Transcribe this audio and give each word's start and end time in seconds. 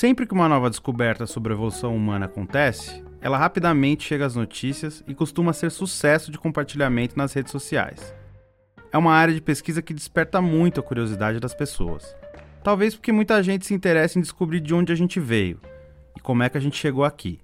Sempre 0.00 0.26
que 0.26 0.32
uma 0.32 0.48
nova 0.48 0.70
descoberta 0.70 1.26
sobre 1.26 1.52
a 1.52 1.54
evolução 1.54 1.94
humana 1.94 2.24
acontece, 2.24 3.04
ela 3.20 3.36
rapidamente 3.36 4.04
chega 4.04 4.24
às 4.24 4.34
notícias 4.34 5.04
e 5.06 5.14
costuma 5.14 5.52
ser 5.52 5.70
sucesso 5.70 6.32
de 6.32 6.38
compartilhamento 6.38 7.18
nas 7.18 7.34
redes 7.34 7.52
sociais. 7.52 8.14
É 8.90 8.96
uma 8.96 9.12
área 9.12 9.34
de 9.34 9.42
pesquisa 9.42 9.82
que 9.82 9.92
desperta 9.92 10.40
muito 10.40 10.80
a 10.80 10.82
curiosidade 10.82 11.38
das 11.38 11.52
pessoas. 11.52 12.16
Talvez 12.64 12.94
porque 12.94 13.12
muita 13.12 13.42
gente 13.42 13.66
se 13.66 13.74
interessa 13.74 14.18
em 14.18 14.22
descobrir 14.22 14.60
de 14.60 14.72
onde 14.72 14.90
a 14.90 14.96
gente 14.96 15.20
veio 15.20 15.60
e 16.16 16.20
como 16.20 16.42
é 16.42 16.48
que 16.48 16.56
a 16.56 16.62
gente 16.62 16.78
chegou 16.78 17.04
aqui. 17.04 17.38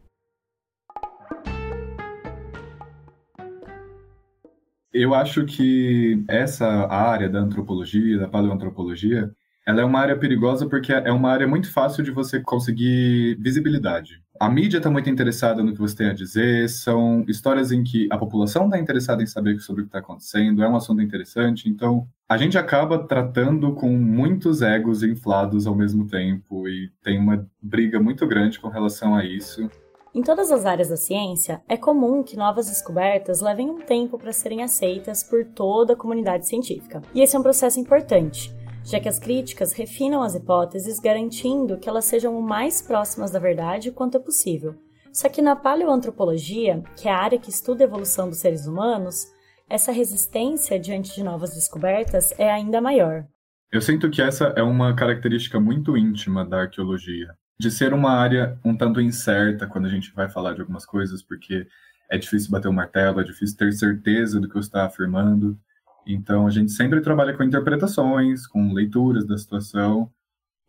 Eu 4.94 5.12
acho 5.12 5.44
que 5.44 6.24
essa 6.26 6.66
área 6.86 7.28
da 7.28 7.38
antropologia, 7.38 8.18
da 8.18 8.28
paleoantropologia, 8.28 9.30
ela 9.66 9.80
é 9.80 9.84
uma 9.84 9.98
área 9.98 10.16
perigosa 10.16 10.66
porque 10.68 10.92
é 10.92 11.10
uma 11.10 11.30
área 11.30 11.46
muito 11.46 11.72
fácil 11.72 12.04
de 12.04 12.12
você 12.12 12.40
conseguir 12.40 13.36
visibilidade. 13.40 14.22
A 14.38 14.48
mídia 14.48 14.76
está 14.76 14.90
muito 14.90 15.10
interessada 15.10 15.62
no 15.62 15.72
que 15.72 15.80
você 15.80 15.96
tem 15.96 16.08
a 16.08 16.12
dizer, 16.12 16.68
são 16.68 17.24
histórias 17.26 17.72
em 17.72 17.82
que 17.82 18.06
a 18.10 18.18
população 18.18 18.66
está 18.66 18.78
interessada 18.78 19.22
em 19.22 19.26
saber 19.26 19.58
sobre 19.58 19.82
o 19.82 19.84
que 19.86 19.88
está 19.88 19.98
acontecendo, 19.98 20.62
é 20.62 20.68
um 20.68 20.76
assunto 20.76 21.02
interessante, 21.02 21.68
então 21.68 22.06
a 22.28 22.36
gente 22.36 22.56
acaba 22.56 22.98
tratando 22.98 23.72
com 23.72 23.88
muitos 23.88 24.62
egos 24.62 25.02
inflados 25.02 25.66
ao 25.66 25.74
mesmo 25.74 26.06
tempo 26.06 26.68
e 26.68 26.90
tem 27.02 27.18
uma 27.18 27.48
briga 27.60 27.98
muito 27.98 28.26
grande 28.26 28.60
com 28.60 28.68
relação 28.68 29.16
a 29.16 29.24
isso. 29.24 29.68
Em 30.14 30.22
todas 30.22 30.50
as 30.52 30.64
áreas 30.64 30.90
da 30.90 30.96
ciência, 30.96 31.60
é 31.68 31.76
comum 31.76 32.22
que 32.22 32.36
novas 32.36 32.68
descobertas 32.68 33.40
levem 33.40 33.68
um 33.68 33.80
tempo 33.80 34.18
para 34.18 34.32
serem 34.32 34.62
aceitas 34.62 35.22
por 35.22 35.44
toda 35.44 35.94
a 35.94 35.96
comunidade 35.96 36.46
científica. 36.46 37.02
E 37.14 37.20
esse 37.20 37.36
é 37.36 37.38
um 37.38 37.42
processo 37.42 37.78
importante, 37.80 38.54
já 38.86 39.00
que 39.00 39.08
as 39.08 39.18
críticas 39.18 39.72
refinam 39.72 40.22
as 40.22 40.36
hipóteses 40.36 41.00
garantindo 41.00 41.76
que 41.76 41.88
elas 41.88 42.04
sejam 42.04 42.38
o 42.38 42.42
mais 42.42 42.80
próximas 42.80 43.32
da 43.32 43.40
verdade 43.40 43.90
quanto 43.90 44.16
é 44.16 44.20
possível. 44.20 44.76
Só 45.12 45.28
que 45.28 45.42
na 45.42 45.56
paleoantropologia, 45.56 46.84
que 46.96 47.08
é 47.08 47.10
a 47.10 47.18
área 47.18 47.38
que 47.38 47.50
estuda 47.50 47.82
a 47.82 47.86
evolução 47.86 48.28
dos 48.28 48.38
seres 48.38 48.66
humanos, 48.66 49.26
essa 49.68 49.90
resistência 49.90 50.78
diante 50.78 51.12
de 51.14 51.24
novas 51.24 51.52
descobertas 51.52 52.32
é 52.38 52.48
ainda 52.48 52.80
maior. 52.80 53.24
Eu 53.72 53.80
sinto 53.80 54.08
que 54.08 54.22
essa 54.22 54.52
é 54.56 54.62
uma 54.62 54.94
característica 54.94 55.58
muito 55.58 55.96
íntima 55.96 56.44
da 56.44 56.60
arqueologia, 56.60 57.34
de 57.58 57.72
ser 57.72 57.92
uma 57.92 58.12
área 58.12 58.56
um 58.64 58.76
tanto 58.76 59.00
incerta 59.00 59.66
quando 59.66 59.86
a 59.86 59.90
gente 59.90 60.14
vai 60.14 60.28
falar 60.28 60.54
de 60.54 60.60
algumas 60.60 60.86
coisas, 60.86 61.24
porque 61.24 61.66
é 62.08 62.16
difícil 62.16 62.52
bater 62.52 62.68
o 62.68 62.72
martelo, 62.72 63.20
é 63.20 63.24
difícil 63.24 63.56
ter 63.56 63.72
certeza 63.72 64.40
do 64.40 64.46
que 64.46 64.54
você 64.54 64.68
está 64.68 64.84
afirmando. 64.86 65.58
Então, 66.06 66.46
a 66.46 66.50
gente 66.50 66.70
sempre 66.70 67.00
trabalha 67.00 67.34
com 67.34 67.42
interpretações, 67.42 68.46
com 68.46 68.72
leituras 68.72 69.26
da 69.26 69.36
situação. 69.36 70.10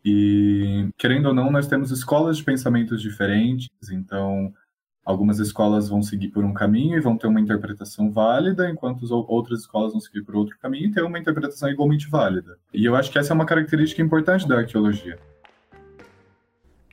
E, 0.04 0.88
querendo 0.98 1.26
ou 1.26 1.34
não, 1.34 1.50
nós 1.50 1.66
temos 1.66 1.90
escolas 1.90 2.36
de 2.38 2.44
pensamentos 2.44 3.00
diferentes. 3.00 3.68
Então, 3.90 4.52
algumas 5.04 5.38
escolas 5.38 5.88
vão 5.88 6.02
seguir 6.02 6.28
por 6.28 6.44
um 6.44 6.52
caminho 6.52 6.96
e 6.96 7.00
vão 7.00 7.16
ter 7.16 7.26
uma 7.26 7.40
interpretação 7.40 8.10
válida, 8.10 8.68
enquanto 8.68 9.06
outras 9.10 9.60
escolas 9.60 9.92
vão 9.92 10.00
seguir 10.00 10.22
por 10.22 10.36
outro 10.36 10.58
caminho 10.58 10.86
e 10.86 10.92
ter 10.92 11.02
uma 11.02 11.18
interpretação 11.18 11.70
igualmente 11.70 12.10
válida. 12.10 12.58
E 12.74 12.84
eu 12.84 12.96
acho 12.96 13.10
que 13.10 13.18
essa 13.18 13.32
é 13.32 13.34
uma 13.34 13.46
característica 13.46 14.02
importante 14.02 14.46
da 14.46 14.58
arqueologia. 14.58 15.18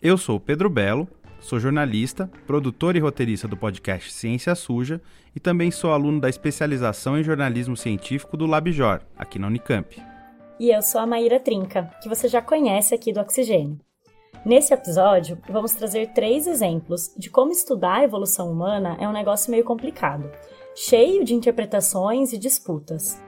Eu 0.01 0.17
sou 0.17 0.39
Pedro 0.39 0.69
Belo, 0.69 1.07
Sou 1.45 1.59
jornalista, 1.59 2.27
produtor 2.47 2.95
e 2.95 2.99
roteirista 2.99 3.47
do 3.47 3.55
podcast 3.55 4.11
Ciência 4.11 4.55
Suja 4.55 4.99
e 5.35 5.39
também 5.39 5.69
sou 5.69 5.91
aluno 5.91 6.19
da 6.19 6.27
especialização 6.27 7.19
em 7.19 7.23
jornalismo 7.23 7.77
científico 7.77 8.35
do 8.35 8.47
LabJOR, 8.47 9.01
aqui 9.15 9.37
na 9.37 9.45
Unicamp. 9.45 9.95
E 10.59 10.71
eu 10.71 10.81
sou 10.81 10.99
a 10.99 11.05
Maíra 11.05 11.39
Trinca, 11.39 11.91
que 12.01 12.09
você 12.09 12.27
já 12.27 12.41
conhece 12.41 12.95
aqui 12.95 13.13
do 13.13 13.19
Oxigênio. 13.19 13.79
Nesse 14.43 14.73
episódio, 14.73 15.37
vamos 15.47 15.73
trazer 15.73 16.13
três 16.13 16.47
exemplos 16.47 17.13
de 17.15 17.29
como 17.29 17.51
estudar 17.51 17.97
a 17.97 18.03
evolução 18.03 18.51
humana 18.51 18.97
é 18.99 19.07
um 19.07 19.13
negócio 19.13 19.51
meio 19.51 19.63
complicado, 19.63 20.27
cheio 20.73 21.23
de 21.23 21.35
interpretações 21.35 22.33
e 22.33 22.39
disputas. 22.39 23.21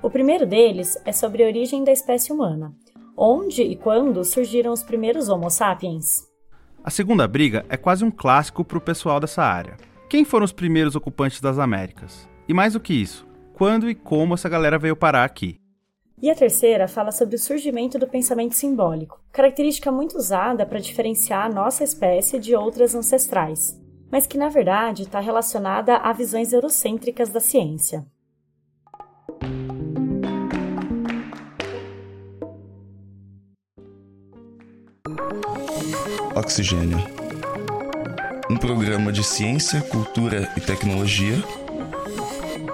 O 0.00 0.08
primeiro 0.08 0.46
deles 0.46 0.96
é 1.04 1.10
sobre 1.10 1.42
a 1.42 1.48
origem 1.48 1.82
da 1.82 1.90
espécie 1.90 2.32
humana, 2.32 2.72
onde 3.16 3.64
e 3.64 3.74
quando 3.74 4.22
surgiram 4.22 4.72
os 4.72 4.84
primeiros 4.84 5.28
Homo 5.28 5.50
sapiens. 5.50 6.25
A 6.86 6.90
segunda 6.90 7.26
briga 7.26 7.66
é 7.68 7.76
quase 7.76 8.04
um 8.04 8.12
clássico 8.12 8.64
para 8.64 8.78
o 8.78 8.80
pessoal 8.80 9.18
dessa 9.18 9.42
área. 9.42 9.76
Quem 10.08 10.24
foram 10.24 10.44
os 10.44 10.52
primeiros 10.52 10.94
ocupantes 10.94 11.40
das 11.40 11.58
Américas? 11.58 12.28
E 12.46 12.54
mais 12.54 12.74
do 12.74 12.80
que 12.80 12.94
isso, 12.94 13.26
quando 13.54 13.90
e 13.90 13.94
como 13.96 14.34
essa 14.34 14.48
galera 14.48 14.78
veio 14.78 14.94
parar 14.94 15.24
aqui? 15.24 15.58
E 16.22 16.30
a 16.30 16.34
terceira 16.36 16.86
fala 16.86 17.10
sobre 17.10 17.34
o 17.34 17.40
surgimento 17.40 17.98
do 17.98 18.06
pensamento 18.06 18.54
simbólico, 18.54 19.20
característica 19.32 19.90
muito 19.90 20.16
usada 20.16 20.64
para 20.64 20.78
diferenciar 20.78 21.46
a 21.46 21.52
nossa 21.52 21.82
espécie 21.82 22.38
de 22.38 22.54
outras 22.54 22.94
ancestrais, 22.94 23.76
mas 24.08 24.24
que 24.24 24.38
na 24.38 24.48
verdade 24.48 25.02
está 25.02 25.18
relacionada 25.18 25.96
a 25.96 26.12
visões 26.12 26.52
eurocêntricas 26.52 27.30
da 27.30 27.40
ciência. 27.40 28.06
Oxigênio. 36.36 36.98
Um 38.50 38.58
programa 38.58 39.10
de 39.10 39.24
ciência, 39.24 39.80
cultura 39.80 40.52
e 40.54 40.60
tecnologia 40.60 41.42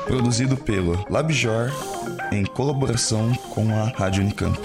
produzido 0.05 0.57
pelo 0.57 1.07
LabJOR 1.09 1.71
em 2.33 2.45
colaboração 2.45 3.33
com 3.55 3.73
a 3.73 3.85
Rádio 3.85 4.25
Unicamp. 4.25 4.59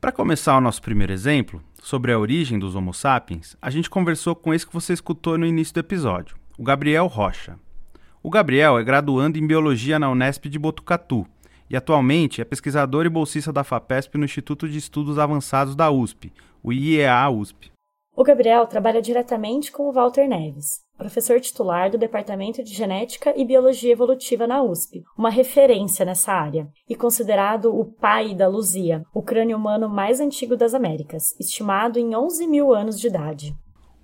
Para 0.00 0.12
começar 0.12 0.56
o 0.56 0.60
nosso 0.60 0.80
primeiro 0.80 1.12
exemplo, 1.12 1.60
sobre 1.82 2.12
a 2.12 2.18
origem 2.18 2.56
dos 2.56 2.76
Homo 2.76 2.94
sapiens, 2.94 3.56
a 3.60 3.68
gente 3.68 3.90
conversou 3.90 4.36
com 4.36 4.54
esse 4.54 4.64
que 4.64 4.72
você 4.72 4.92
escutou 4.92 5.36
no 5.36 5.44
início 5.44 5.74
do 5.74 5.80
episódio, 5.80 6.36
o 6.56 6.62
Gabriel 6.62 7.08
Rocha. 7.08 7.58
O 8.22 8.30
Gabriel 8.30 8.78
é 8.78 8.84
graduando 8.84 9.38
em 9.38 9.46
Biologia 9.46 9.98
na 9.98 10.08
Unesp 10.08 10.46
de 10.46 10.58
Botucatu 10.58 11.26
e 11.70 11.76
atualmente 11.76 12.40
é 12.40 12.44
pesquisador 12.44 13.06
e 13.06 13.08
bolsista 13.08 13.52
da 13.52 13.62
FAPESP 13.62 14.18
no 14.18 14.24
Instituto 14.24 14.68
de 14.68 14.76
Estudos 14.76 15.18
Avançados 15.18 15.76
da 15.76 15.90
USP, 15.90 16.32
o 16.62 16.72
IEA-USP. 16.72 17.70
O 18.16 18.24
Gabriel 18.24 18.66
trabalha 18.66 19.00
diretamente 19.00 19.70
com 19.70 19.88
o 19.88 19.92
Walter 19.92 20.28
Neves, 20.28 20.80
professor 20.98 21.40
titular 21.40 21.90
do 21.90 21.96
Departamento 21.96 22.62
de 22.62 22.74
Genética 22.74 23.32
e 23.34 23.44
Biologia 23.44 23.92
Evolutiva 23.92 24.46
na 24.46 24.62
USP, 24.62 25.02
uma 25.16 25.30
referência 25.30 26.04
nessa 26.04 26.32
área, 26.32 26.68
e 26.88 26.94
considerado 26.96 27.74
o 27.74 27.84
pai 27.84 28.34
da 28.34 28.48
Luzia, 28.48 29.04
o 29.14 29.22
crânio 29.22 29.56
humano 29.56 29.88
mais 29.88 30.20
antigo 30.20 30.56
das 30.56 30.74
Américas, 30.74 31.34
estimado 31.38 31.98
em 31.98 32.14
11 32.14 32.46
mil 32.48 32.74
anos 32.74 33.00
de 33.00 33.06
idade. 33.06 33.56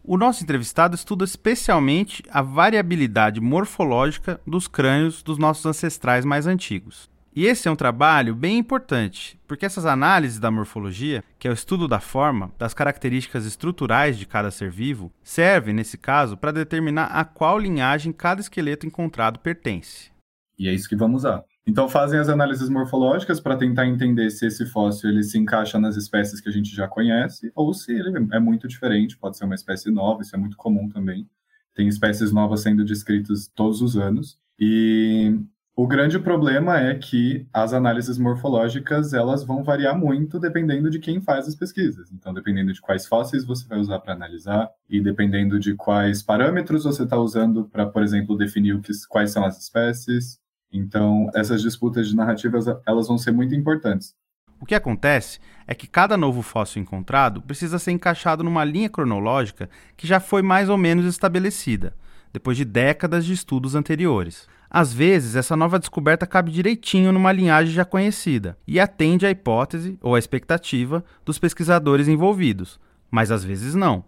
O 0.03 0.17
nosso 0.17 0.45
entrevistado 0.45 0.95
estuda 0.95 1.25
especialmente 1.25 2.23
a 2.31 2.41
variabilidade 2.41 3.41
morfológica 3.41 4.41
dos 4.47 4.69
crânios 4.69 5.21
dos 5.21 5.37
nossos 5.37 5.67
ancestrais 5.67 6.25
mais 6.25 6.47
antigos. 6.47 7.11
E 7.37 7.45
esse 7.45 7.69
é 7.69 7.71
um 7.71 7.77
trabalho 7.77 8.35
bem 8.35 8.57
importante, 8.57 9.39
porque 9.47 9.67
essas 9.67 9.85
análises 9.85 10.39
da 10.39 10.51
morfologia, 10.51 11.23
que 11.39 11.47
é 11.47 11.51
o 11.51 11.55
estudo 11.55 11.87
da 11.87 12.01
forma, 12.01 12.51
das 12.59 12.73
características 12.73 13.45
estruturais 13.45 14.19
de 14.19 14.25
cada 14.25 14.51
ser 14.51 14.71
vivo, 14.71 15.13
servem, 15.23 15.75
nesse 15.75 15.99
caso, 15.99 16.35
para 16.35 16.51
determinar 16.51 17.09
a 17.09 17.27
qual 17.27 17.59
linhagem 17.59 18.11
cada 18.11 18.41
esqueleto 18.41 18.87
encontrado 18.87 19.39
pertence. 19.39 20.11
E 20.59 20.67
é 20.67 20.73
isso 20.73 20.89
que 20.89 20.97
vamos 20.97 21.25
usar. 21.25 21.45
Então 21.67 21.91
fazem 21.91 22.19
as 22.19 22.31
análises 22.31 22.71
morfológicas 22.71 23.39
para 23.39 23.59
tentar 23.59 23.87
entender 23.87 24.31
se 24.31 24.47
esse 24.47 24.65
fóssil 24.65 25.11
ele 25.11 25.23
se 25.23 25.37
encaixa 25.37 25.79
nas 25.79 25.95
espécies 25.95 26.41
que 26.41 26.49
a 26.49 26.53
gente 26.53 26.75
já 26.75 26.89
conhece 26.89 27.53
ou 27.55 27.75
se 27.75 27.93
ele 27.93 28.17
é 28.33 28.41
muito 28.41 28.67
diferente, 28.67 29.19
pode 29.19 29.37
ser 29.37 29.45
uma 29.45 29.55
espécie 29.55 29.91
nova, 29.91 30.23
isso 30.23 30.35
é 30.35 30.39
muito 30.39 30.57
comum 30.57 30.89
também. 30.89 31.29
Tem 31.75 31.87
espécies 31.87 32.33
novas 32.33 32.63
sendo 32.63 32.83
descritas 32.83 33.47
todos 33.55 33.83
os 33.83 33.95
anos. 33.95 34.39
E 34.59 35.39
o 35.79 35.87
grande 35.87 36.19
problema 36.19 36.81
é 36.81 36.95
que 36.95 37.47
as 37.53 37.75
análises 37.75 38.17
morfológicas 38.17 39.13
elas 39.13 39.45
vão 39.45 39.63
variar 39.63 39.95
muito 39.95 40.41
dependendo 40.41 40.89
de 40.89 40.99
quem 40.99 41.21
faz 41.21 41.47
as 41.47 41.55
pesquisas. 41.55 42.11
Então, 42.11 42.33
dependendo 42.33 42.73
de 42.73 42.81
quais 42.81 43.07
fósseis 43.07 43.45
você 43.45 43.69
vai 43.69 43.79
usar 43.79 43.99
para 43.99 44.15
analisar 44.15 44.71
e 44.89 45.03
dependendo 45.03 45.61
de 45.61 45.75
quais 45.75 46.23
parâmetros 46.23 46.85
você 46.85 47.03
está 47.03 47.19
usando 47.19 47.67
para, 47.67 47.85
por 47.85 48.03
exemplo, 48.03 48.39
definir 48.39 48.81
que, 48.81 48.91
quais 49.07 49.33
são 49.33 49.45
as 49.45 49.61
espécies. 49.61 50.39
Então, 50.73 51.31
essas 51.35 51.61
disputas 51.61 52.09
de 52.09 52.17
narrativas 52.17 52.65
elas 52.87 53.07
vão 53.07 53.19
ser 53.19 53.33
muito 53.33 53.55
importantes. 53.55 54.15
O 54.59 54.65
que 54.65 54.75
acontece 54.75 55.39
é 55.67 55.75
que 55.75 55.87
cada 55.87 56.17
novo 56.17 56.41
fóssil 56.41 56.81
encontrado 56.81 57.43
precisa 57.43 57.79
ser 57.79 57.91
encaixado 57.91 58.43
numa 58.43 58.65
linha 58.65 58.89
cronológica 58.89 59.69
que 59.95 60.07
já 60.07 60.21
foi 60.21 60.41
mais 60.41 60.71
ou 60.71 60.79
menos 60.79 61.05
estabelecida, 61.05 61.95
depois 62.33 62.57
de 62.57 62.65
décadas 62.65 63.27
de 63.27 63.35
estudos 63.35 63.75
anteriores. 63.75 64.49
Às 64.79 64.93
vezes, 64.93 65.37
essa 65.37 65.57
nova 65.57 65.79
descoberta 65.79 66.27
cabe 66.27 66.53
direitinho 66.53 67.11
numa 67.11 67.33
linhagem 67.33 67.73
já 67.73 67.83
conhecida 67.83 68.59
e 68.69 68.79
atende 68.79 69.25
à 69.25 69.31
hipótese 69.31 69.99
ou 70.03 70.15
à 70.15 70.19
expectativa 70.19 71.03
dos 71.25 71.39
pesquisadores 71.39 72.09
envolvidos, 72.09 72.79
mas 73.11 73.31
às 73.31 73.43
vezes 73.43 73.75
não. 73.75 74.05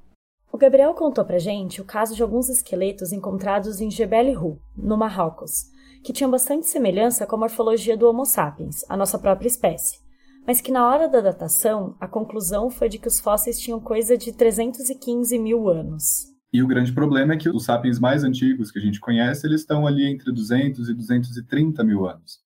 O 0.52 0.58
Gabriel 0.58 0.92
contou 0.92 1.24
pra 1.24 1.38
gente 1.38 1.80
o 1.80 1.86
caso 1.86 2.14
de 2.14 2.22
alguns 2.22 2.50
esqueletos 2.50 3.14
encontrados 3.14 3.80
em 3.80 3.90
Jebel 3.90 4.38
Ru, 4.38 4.60
no 4.76 4.98
Marrocos, 4.98 5.70
que 6.04 6.12
tinham 6.12 6.30
bastante 6.30 6.66
semelhança 6.66 7.26
com 7.26 7.36
a 7.36 7.38
morfologia 7.38 7.96
do 7.96 8.06
Homo 8.06 8.26
sapiens, 8.26 8.84
a 8.90 8.94
nossa 8.94 9.18
própria 9.18 9.48
espécie, 9.48 10.00
mas 10.46 10.60
que 10.60 10.70
na 10.70 10.86
hora 10.86 11.08
da 11.08 11.22
datação 11.22 11.96
a 11.98 12.06
conclusão 12.06 12.68
foi 12.68 12.90
de 12.90 12.98
que 12.98 13.08
os 13.08 13.20
fósseis 13.20 13.58
tinham 13.58 13.80
coisa 13.80 14.18
de 14.18 14.34
315 14.34 15.38
mil 15.38 15.66
anos. 15.66 16.27
E 16.52 16.62
o 16.62 16.66
grande 16.66 16.92
problema 16.92 17.34
é 17.34 17.36
que 17.36 17.48
os 17.48 17.64
sapiens 17.64 17.98
mais 17.98 18.24
antigos 18.24 18.70
que 18.70 18.78
a 18.78 18.82
gente 18.82 19.00
conhece, 19.00 19.46
eles 19.46 19.60
estão 19.60 19.86
ali 19.86 20.06
entre 20.06 20.32
200 20.32 20.88
e 20.88 20.94
230 20.94 21.84
mil 21.84 22.06
anos. 22.06 22.40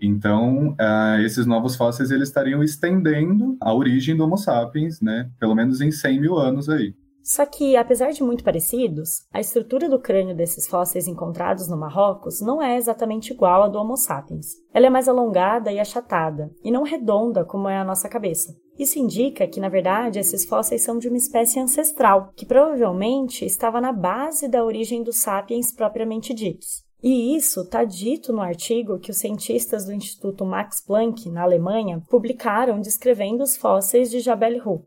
Então, 0.00 0.70
uh, 0.70 1.20
esses 1.20 1.46
novos 1.46 1.76
fósseis 1.76 2.10
eles 2.10 2.28
estariam 2.28 2.62
estendendo 2.62 3.56
a 3.60 3.72
origem 3.72 4.16
do 4.16 4.24
Homo 4.24 4.36
sapiens, 4.36 5.00
né? 5.00 5.30
Pelo 5.38 5.54
menos 5.54 5.80
em 5.80 5.92
100 5.92 6.20
mil 6.20 6.36
anos 6.38 6.68
aí. 6.68 6.94
Só 7.22 7.46
que, 7.46 7.76
apesar 7.76 8.10
de 8.10 8.22
muito 8.22 8.42
parecidos, 8.42 9.26
a 9.32 9.40
estrutura 9.40 9.88
do 9.88 10.00
crânio 10.00 10.34
desses 10.34 10.66
fósseis 10.66 11.06
encontrados 11.06 11.68
no 11.68 11.76
Marrocos 11.76 12.40
não 12.40 12.60
é 12.60 12.76
exatamente 12.76 13.32
igual 13.32 13.62
à 13.62 13.68
do 13.68 13.78
Homo 13.78 13.96
sapiens. 13.96 14.56
Ela 14.74 14.86
é 14.86 14.90
mais 14.90 15.08
alongada 15.08 15.70
e 15.70 15.78
achatada, 15.78 16.50
e 16.64 16.70
não 16.70 16.82
redonda 16.82 17.44
como 17.44 17.68
é 17.68 17.78
a 17.78 17.84
nossa 17.84 18.08
cabeça. 18.08 18.56
Isso 18.78 18.98
indica 18.98 19.46
que, 19.46 19.60
na 19.60 19.68
verdade, 19.68 20.18
esses 20.18 20.44
fósseis 20.44 20.82
são 20.82 20.98
de 20.98 21.06
uma 21.06 21.16
espécie 21.16 21.60
ancestral, 21.60 22.32
que 22.34 22.46
provavelmente 22.46 23.44
estava 23.44 23.80
na 23.80 23.92
base 23.92 24.48
da 24.48 24.64
origem 24.64 25.02
dos 25.02 25.18
sapiens 25.18 25.72
propriamente 25.72 26.34
ditos. 26.34 26.82
E 27.02 27.36
isso 27.36 27.62
está 27.62 27.84
dito 27.84 28.32
no 28.32 28.40
artigo 28.40 28.98
que 28.98 29.10
os 29.10 29.16
cientistas 29.16 29.84
do 29.84 29.92
Instituto 29.92 30.46
Max 30.46 30.80
Planck, 30.80 31.28
na 31.30 31.42
Alemanha, 31.42 32.00
publicaram 32.08 32.80
descrevendo 32.80 33.42
os 33.42 33.56
fósseis 33.56 34.10
de 34.10 34.20
Jabal 34.20 34.52
Hu. 34.64 34.86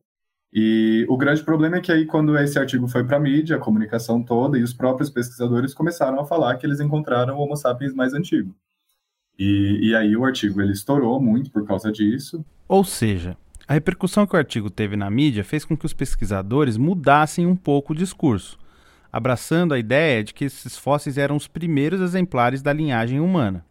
E 0.57 1.06
o 1.10 1.18
grande 1.18 1.44
problema 1.44 1.75
é 1.75 1.81
que 1.81 1.92
aí, 1.92 2.06
quando 2.06 2.40
esse 2.40 2.57
artigo 2.57 2.88
foi 2.88 3.04
para 3.04 3.18
a 3.18 3.19
mídia, 3.19 3.57
a 3.57 3.60
comunicação 3.60 4.24
toda, 4.24 4.57
e 4.57 4.63
os 4.63 4.74
próprios 4.74 5.10
pesquisadores 5.10 5.74
começaram 5.74 6.18
a 6.18 6.25
falar 6.25 6.56
que 6.56 6.66
eles 6.66 6.80
encontraram 6.80 7.36
o 7.36 7.42
Homo 7.42 7.57
sapiens 7.57 7.94
mais 7.94 8.13
antigo. 8.13 8.56
E, 9.38 9.90
e 9.90 9.94
aí 9.94 10.16
o 10.16 10.24
artigo 10.24 10.62
ele 10.62 10.72
estourou 10.72 11.22
muito 11.22 11.52
por 11.52 11.68
causa 11.68 11.92
disso. 11.92 12.46
Ou 12.69 12.86
seja, 12.86 13.36
a 13.68 13.74
repercussão 13.74 14.25
que 14.25 14.34
o 14.34 14.40
artigo 14.40 14.69
teve 14.69 14.96
na 14.96 15.10
mídia 15.10 15.44
fez 15.44 15.66
com 15.66 15.75
que 15.75 15.86
os 15.86 15.92
pesquisadores 15.92 16.78
mudassem 16.78 17.46
um 17.46 17.56
pouco 17.56 17.92
o 17.92 17.96
discurso, 17.96 18.58
abraçando 19.12 19.74
a 19.74 19.78
ideia 19.78 20.24
de 20.24 20.34
que 20.34 20.46
esses 20.46 20.78
fósseis 20.78 21.18
eram 21.18 21.36
os 21.36 21.50
primeiros 21.50 22.00
exemplares 22.00 22.62
da 22.62 22.72
linhagem 22.72 23.19
humana. 23.19 23.66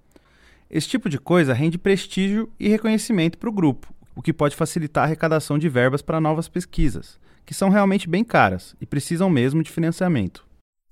Esse 0.70 0.88
tipo 0.88 1.08
de 1.08 1.18
coisa 1.18 1.54
rende 1.54 1.78
prestígio 1.78 2.50
e 2.60 2.68
reconhecimento 2.68 3.38
para 3.38 3.48
o 3.48 3.52
grupo, 3.52 3.93
o 4.16 4.22
que 4.22 4.32
pode 4.32 4.56
facilitar 4.56 5.04
a 5.04 5.06
arrecadação 5.06 5.58
de 5.58 5.68
verbas 5.68 6.02
para 6.02 6.20
novas 6.20 6.48
pesquisas, 6.48 7.18
que 7.44 7.54
são 7.54 7.68
realmente 7.68 8.08
bem 8.08 8.24
caras 8.24 8.74
e 8.80 8.86
precisam 8.86 9.28
mesmo 9.28 9.62
de 9.62 9.70
financiamento. 9.70 10.46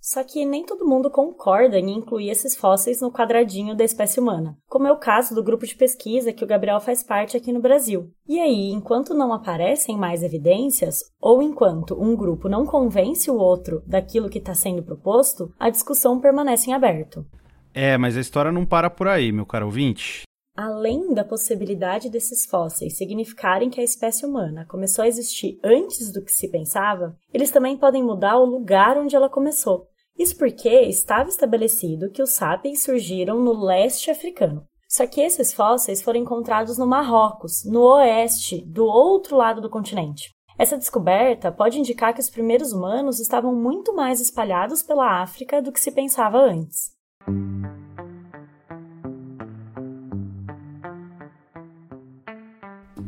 Só 0.04 0.24
que 0.24 0.44
nem 0.44 0.66
todo 0.66 0.84
mundo 0.84 1.08
concorda 1.08 1.78
em 1.78 1.96
incluir 1.96 2.28
esses 2.28 2.56
fósseis 2.56 3.00
no 3.00 3.12
quadradinho 3.12 3.76
da 3.76 3.84
espécie 3.84 4.18
humana, 4.18 4.58
como 4.68 4.88
é 4.88 4.90
o 4.90 4.98
caso 4.98 5.32
do 5.32 5.44
grupo 5.44 5.64
de 5.64 5.76
pesquisa 5.76 6.32
que 6.32 6.42
o 6.42 6.46
Gabriel 6.46 6.80
faz 6.80 7.04
parte 7.04 7.36
aqui 7.36 7.52
no 7.52 7.60
Brasil. 7.60 8.10
E 8.28 8.40
aí, 8.40 8.72
enquanto 8.72 9.14
não 9.14 9.32
aparecem 9.32 9.96
mais 9.96 10.24
evidências, 10.24 11.04
ou 11.20 11.40
enquanto 11.40 11.94
um 11.94 12.16
grupo 12.16 12.48
não 12.48 12.66
convence 12.66 13.30
o 13.30 13.36
outro 13.36 13.80
daquilo 13.86 14.28
que 14.28 14.38
está 14.38 14.56
sendo 14.56 14.82
proposto, 14.82 15.54
a 15.56 15.70
discussão 15.70 16.20
permanece 16.20 16.68
em 16.68 16.74
aberto. 16.74 17.24
É, 17.72 17.96
mas 17.96 18.16
a 18.16 18.20
história 18.20 18.50
não 18.50 18.66
para 18.66 18.90
por 18.90 19.06
aí, 19.06 19.30
meu 19.30 19.46
caro 19.46 19.66
ouvinte. 19.66 20.24
Além 20.54 21.14
da 21.14 21.24
possibilidade 21.24 22.10
desses 22.10 22.44
fósseis 22.44 22.98
significarem 22.98 23.70
que 23.70 23.80
a 23.80 23.84
espécie 23.84 24.26
humana 24.26 24.66
começou 24.68 25.02
a 25.02 25.08
existir 25.08 25.58
antes 25.64 26.12
do 26.12 26.22
que 26.22 26.30
se 26.30 26.46
pensava, 26.48 27.16
eles 27.32 27.50
também 27.50 27.74
podem 27.76 28.02
mudar 28.02 28.36
o 28.36 28.44
lugar 28.44 28.98
onde 28.98 29.16
ela 29.16 29.30
começou. 29.30 29.88
Isso 30.18 30.36
porque 30.36 30.68
estava 30.68 31.30
estabelecido 31.30 32.10
que 32.10 32.22
os 32.22 32.34
sapiens 32.34 32.82
surgiram 32.82 33.40
no 33.40 33.64
leste 33.64 34.10
africano. 34.10 34.66
Só 34.86 35.06
que 35.06 35.22
esses 35.22 35.54
fósseis 35.54 36.02
foram 36.02 36.20
encontrados 36.20 36.76
no 36.76 36.86
Marrocos, 36.86 37.64
no 37.64 37.80
oeste, 37.94 38.62
do 38.66 38.84
outro 38.84 39.38
lado 39.38 39.62
do 39.62 39.70
continente. 39.70 40.34
Essa 40.58 40.76
descoberta 40.76 41.50
pode 41.50 41.78
indicar 41.78 42.12
que 42.12 42.20
os 42.20 42.28
primeiros 42.28 42.74
humanos 42.74 43.20
estavam 43.20 43.54
muito 43.54 43.94
mais 43.94 44.20
espalhados 44.20 44.82
pela 44.82 45.22
África 45.22 45.62
do 45.62 45.72
que 45.72 45.80
se 45.80 45.90
pensava 45.90 46.38
antes. 46.38 46.90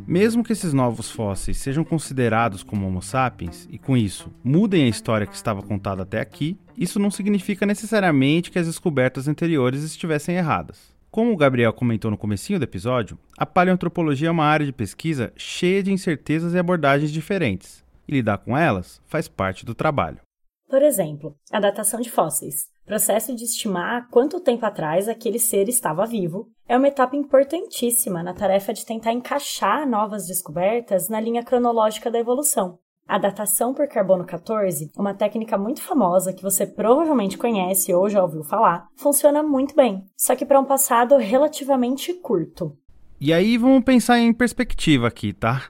Mesmo 0.06 0.44
que 0.44 0.52
esses 0.52 0.74
novos 0.74 1.10
fósseis 1.10 1.56
sejam 1.56 1.82
considerados 1.82 2.62
como 2.62 2.86
Homo 2.86 3.00
sapiens 3.00 3.66
e 3.70 3.78
com 3.78 3.96
isso 3.96 4.30
mudem 4.44 4.84
a 4.84 4.88
história 4.88 5.26
que 5.26 5.34
estava 5.34 5.62
contada 5.62 6.02
até 6.02 6.20
aqui, 6.20 6.58
isso 6.76 6.98
não 6.98 7.10
significa 7.10 7.64
necessariamente 7.64 8.50
que 8.50 8.58
as 8.58 8.66
descobertas 8.66 9.28
anteriores 9.28 9.82
estivessem 9.82 10.36
erradas. 10.36 10.92
Como 11.10 11.32
o 11.32 11.36
Gabriel 11.36 11.72
comentou 11.72 12.10
no 12.10 12.18
comecinho 12.18 12.58
do 12.58 12.64
episódio, 12.64 13.18
a 13.38 13.46
paleoantropologia 13.46 14.28
é 14.28 14.30
uma 14.30 14.44
área 14.44 14.66
de 14.66 14.72
pesquisa 14.72 15.32
cheia 15.36 15.82
de 15.82 15.92
incertezas 15.92 16.52
e 16.52 16.58
abordagens 16.58 17.10
diferentes, 17.10 17.82
e 18.06 18.12
lidar 18.12 18.38
com 18.38 18.56
elas 18.56 19.00
faz 19.06 19.26
parte 19.26 19.64
do 19.64 19.74
trabalho. 19.74 20.20
Por 20.68 20.82
exemplo, 20.82 21.34
a 21.50 21.60
datação 21.60 22.00
de 22.00 22.10
fósseis 22.10 22.73
processo 22.84 23.34
de 23.34 23.44
estimar 23.44 24.08
quanto 24.10 24.40
tempo 24.40 24.64
atrás 24.66 25.08
aquele 25.08 25.38
ser 25.38 25.68
estava 25.68 26.06
vivo, 26.06 26.48
é 26.68 26.76
uma 26.76 26.88
etapa 26.88 27.16
importantíssima 27.16 28.22
na 28.22 28.34
tarefa 28.34 28.72
de 28.72 28.84
tentar 28.84 29.12
encaixar 29.12 29.88
novas 29.88 30.26
descobertas 30.26 31.08
na 31.08 31.20
linha 31.20 31.42
cronológica 31.42 32.10
da 32.10 32.18
evolução. 32.18 32.78
A 33.06 33.18
datação 33.18 33.74
por 33.74 33.86
carbono 33.86 34.24
14, 34.24 34.90
uma 34.96 35.12
técnica 35.12 35.58
muito 35.58 35.82
famosa 35.82 36.32
que 36.32 36.42
você 36.42 36.66
provavelmente 36.66 37.36
conhece 37.36 37.92
ou 37.92 38.08
já 38.08 38.22
ouviu 38.22 38.42
falar, 38.42 38.88
funciona 38.96 39.42
muito 39.42 39.74
bem, 39.74 40.06
só 40.16 40.34
que 40.34 40.46
para 40.46 40.58
um 40.58 40.64
passado 40.64 41.16
relativamente 41.18 42.14
curto. 42.14 42.76
E 43.20 43.32
aí 43.32 43.58
vamos 43.58 43.84
pensar 43.84 44.18
em 44.18 44.32
perspectiva 44.32 45.08
aqui, 45.08 45.34
tá? 45.34 45.64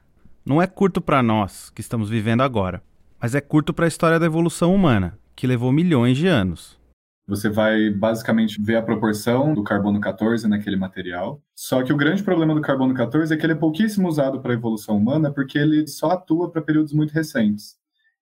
Não 0.47 0.63
é 0.63 0.67
curto 0.67 1.01
para 1.01 1.23
nós, 1.23 1.71
que 1.71 1.81
estamos 1.81 2.09
vivendo 2.09 2.43
agora, 2.43 2.83
mas 3.21 3.35
é 3.35 3.41
curto 3.41 3.75
para 3.75 3.87
a 3.87 3.89
história 3.89 4.19
da 4.19 4.27
evolução 4.27 4.73
humana, 4.73 5.19
que 5.35 5.47
levou 5.47 5.73
milhões 5.73 6.17
de 6.17 6.29
anos. 6.29 6.79
Você 7.27 7.49
vai 7.49 7.91
basicamente 7.91 8.61
ver 8.61 8.77
a 8.77 8.83
proporção 8.83 9.55
do 9.55 9.65
carbono 9.65 9.99
14 9.99 10.47
naquele 10.47 10.77
material. 10.77 11.41
Só 11.55 11.83
que 11.83 11.93
o 11.93 11.97
grande 11.97 12.23
problema 12.23 12.55
do 12.55 12.61
carbono 12.61 12.93
14 12.93 13.33
é 13.33 13.37
que 13.37 13.47
ele 13.47 13.55
é 13.55 13.57
pouquíssimo 13.57 14.07
usado 14.07 14.41
para 14.41 14.53
a 14.53 14.55
evolução 14.55 14.99
humana 14.99 15.33
porque 15.33 15.57
ele 15.57 15.87
só 15.87 16.11
atua 16.11 16.51
para 16.51 16.61
períodos 16.61 16.93
muito 16.93 17.13
recentes. 17.13 17.79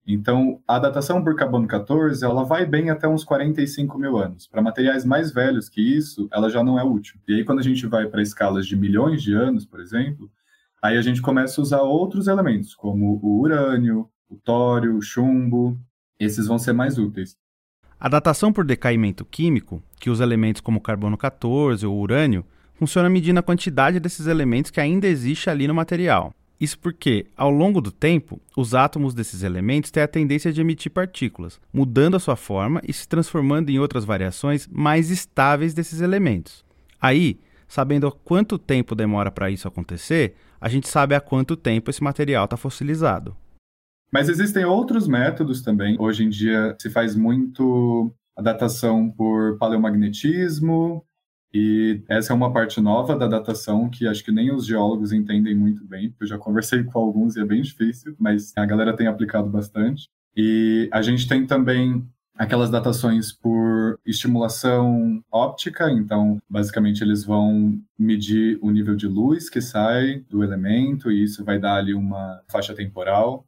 Então, 0.06 0.60
a 0.66 0.78
datação 0.78 1.22
por 1.22 1.37
carbono 1.37 1.66
14, 1.66 2.24
ela 2.24 2.44
vai 2.44 2.67
bem 2.67 2.91
até 2.91 3.06
uns 3.08 3.24
45 3.24 3.98
mil 3.98 4.19
anos. 4.19 4.46
Para 4.46 4.60
materiais 4.62 5.05
mais 5.05 5.32
velhos 5.32 5.69
que 5.69 5.81
isso, 5.81 6.29
ela 6.32 6.50
já 6.50 6.62
não 6.62 6.79
é 6.79 6.84
útil. 6.84 7.20
E 7.26 7.34
aí, 7.34 7.44
quando 7.44 7.60
a 7.60 7.62
gente 7.62 7.86
vai 7.86 8.06
para 8.06 8.22
escalas 8.22 8.67
de 8.67 8.76
milhões 8.76 9.22
de 9.22 9.32
anos, 9.32 9.65
por 9.65 9.81
exemplo, 9.81 10.31
aí 10.82 10.96
a 10.96 11.03
gente 11.03 11.22
começa 11.22 11.60
a 11.60 11.62
usar 11.62 11.82
outros 11.82 12.26
elementos, 12.26 12.74
como 12.74 13.20
o 13.22 13.41
urânio, 13.41 14.08
o 14.29 14.36
tório, 14.36 14.96
o 14.96 15.03
chumbo. 15.03 15.79
Esses 16.19 16.46
vão 16.46 16.58
ser 16.58 16.72
mais 16.72 16.98
úteis. 16.98 17.36
A 18.04 18.08
datação 18.08 18.52
por 18.52 18.64
decaimento 18.64 19.24
químico, 19.24 19.80
que 20.00 20.10
usa 20.10 20.24
elementos 20.24 20.60
como 20.60 20.80
carbono 20.80 21.16
14 21.16 21.86
ou 21.86 21.96
urânio, 21.96 22.44
funciona 22.74 23.08
medindo 23.08 23.38
a 23.38 23.44
quantidade 23.44 24.00
desses 24.00 24.26
elementos 24.26 24.72
que 24.72 24.80
ainda 24.80 25.06
existe 25.06 25.48
ali 25.48 25.68
no 25.68 25.74
material. 25.74 26.34
Isso 26.60 26.76
porque, 26.80 27.26
ao 27.36 27.48
longo 27.48 27.80
do 27.80 27.92
tempo, 27.92 28.40
os 28.56 28.74
átomos 28.74 29.14
desses 29.14 29.44
elementos 29.44 29.92
têm 29.92 30.02
a 30.02 30.08
tendência 30.08 30.52
de 30.52 30.60
emitir 30.60 30.90
partículas, 30.90 31.60
mudando 31.72 32.16
a 32.16 32.18
sua 32.18 32.34
forma 32.34 32.82
e 32.84 32.92
se 32.92 33.06
transformando 33.06 33.70
em 33.70 33.78
outras 33.78 34.04
variações 34.04 34.66
mais 34.66 35.08
estáveis 35.08 35.72
desses 35.72 36.00
elementos. 36.00 36.64
Aí, 37.00 37.38
sabendo 37.68 38.10
quanto 38.24 38.58
tempo 38.58 38.96
demora 38.96 39.30
para 39.30 39.48
isso 39.48 39.68
acontecer, 39.68 40.34
a 40.60 40.68
gente 40.68 40.88
sabe 40.88 41.14
há 41.14 41.20
quanto 41.20 41.54
tempo 41.54 41.88
esse 41.88 42.02
material 42.02 42.46
está 42.46 42.56
fossilizado. 42.56 43.36
Mas 44.12 44.28
existem 44.28 44.64
outros 44.64 45.08
métodos 45.08 45.62
também. 45.62 45.96
Hoje 45.98 46.24
em 46.24 46.28
dia 46.28 46.76
se 46.78 46.90
faz 46.90 47.16
muito 47.16 48.14
a 48.36 48.42
datação 48.42 49.10
por 49.10 49.56
paleomagnetismo, 49.58 51.04
e 51.54 52.02
essa 52.08 52.32
é 52.32 52.36
uma 52.36 52.52
parte 52.52 52.81
nova 52.81 53.14
da 53.14 53.26
datação 53.26 53.90
que 53.90 54.06
acho 54.06 54.24
que 54.24 54.32
nem 54.32 54.50
os 54.50 54.66
geólogos 54.66 55.12
entendem 55.12 55.54
muito 55.54 55.84
bem. 55.84 56.14
Eu 56.19 56.26
já 56.26 56.38
conversei 56.38 56.82
com 56.82 56.98
alguns 56.98 57.36
e 57.36 57.40
é 57.40 57.44
bem 57.44 57.60
difícil, 57.60 58.14
mas 58.19 58.52
a 58.56 58.64
galera 58.64 58.96
tem 58.96 59.06
aplicado 59.06 59.50
bastante. 59.50 60.08
E 60.34 60.88
a 60.90 61.02
gente 61.02 61.28
tem 61.28 61.46
também 61.46 62.06
aquelas 62.34 62.70
datações 62.70 63.32
por 63.32 63.98
estimulação 64.06 65.22
óptica, 65.31 65.90
então 65.90 66.38
basicamente 66.48 67.04
eles 67.04 67.22
vão 67.22 67.78
medir 67.98 68.58
o 68.62 68.70
nível 68.70 68.96
de 68.96 69.06
luz 69.06 69.50
que 69.50 69.60
sai 69.60 70.24
do 70.31 70.42
elemento 70.42 71.12
e 71.12 71.22
isso 71.22 71.44
vai 71.44 71.58
dar 71.58 71.76
ali 71.76 71.92
uma 71.92 72.40
faixa 72.50 72.74
temporal. 72.74 73.46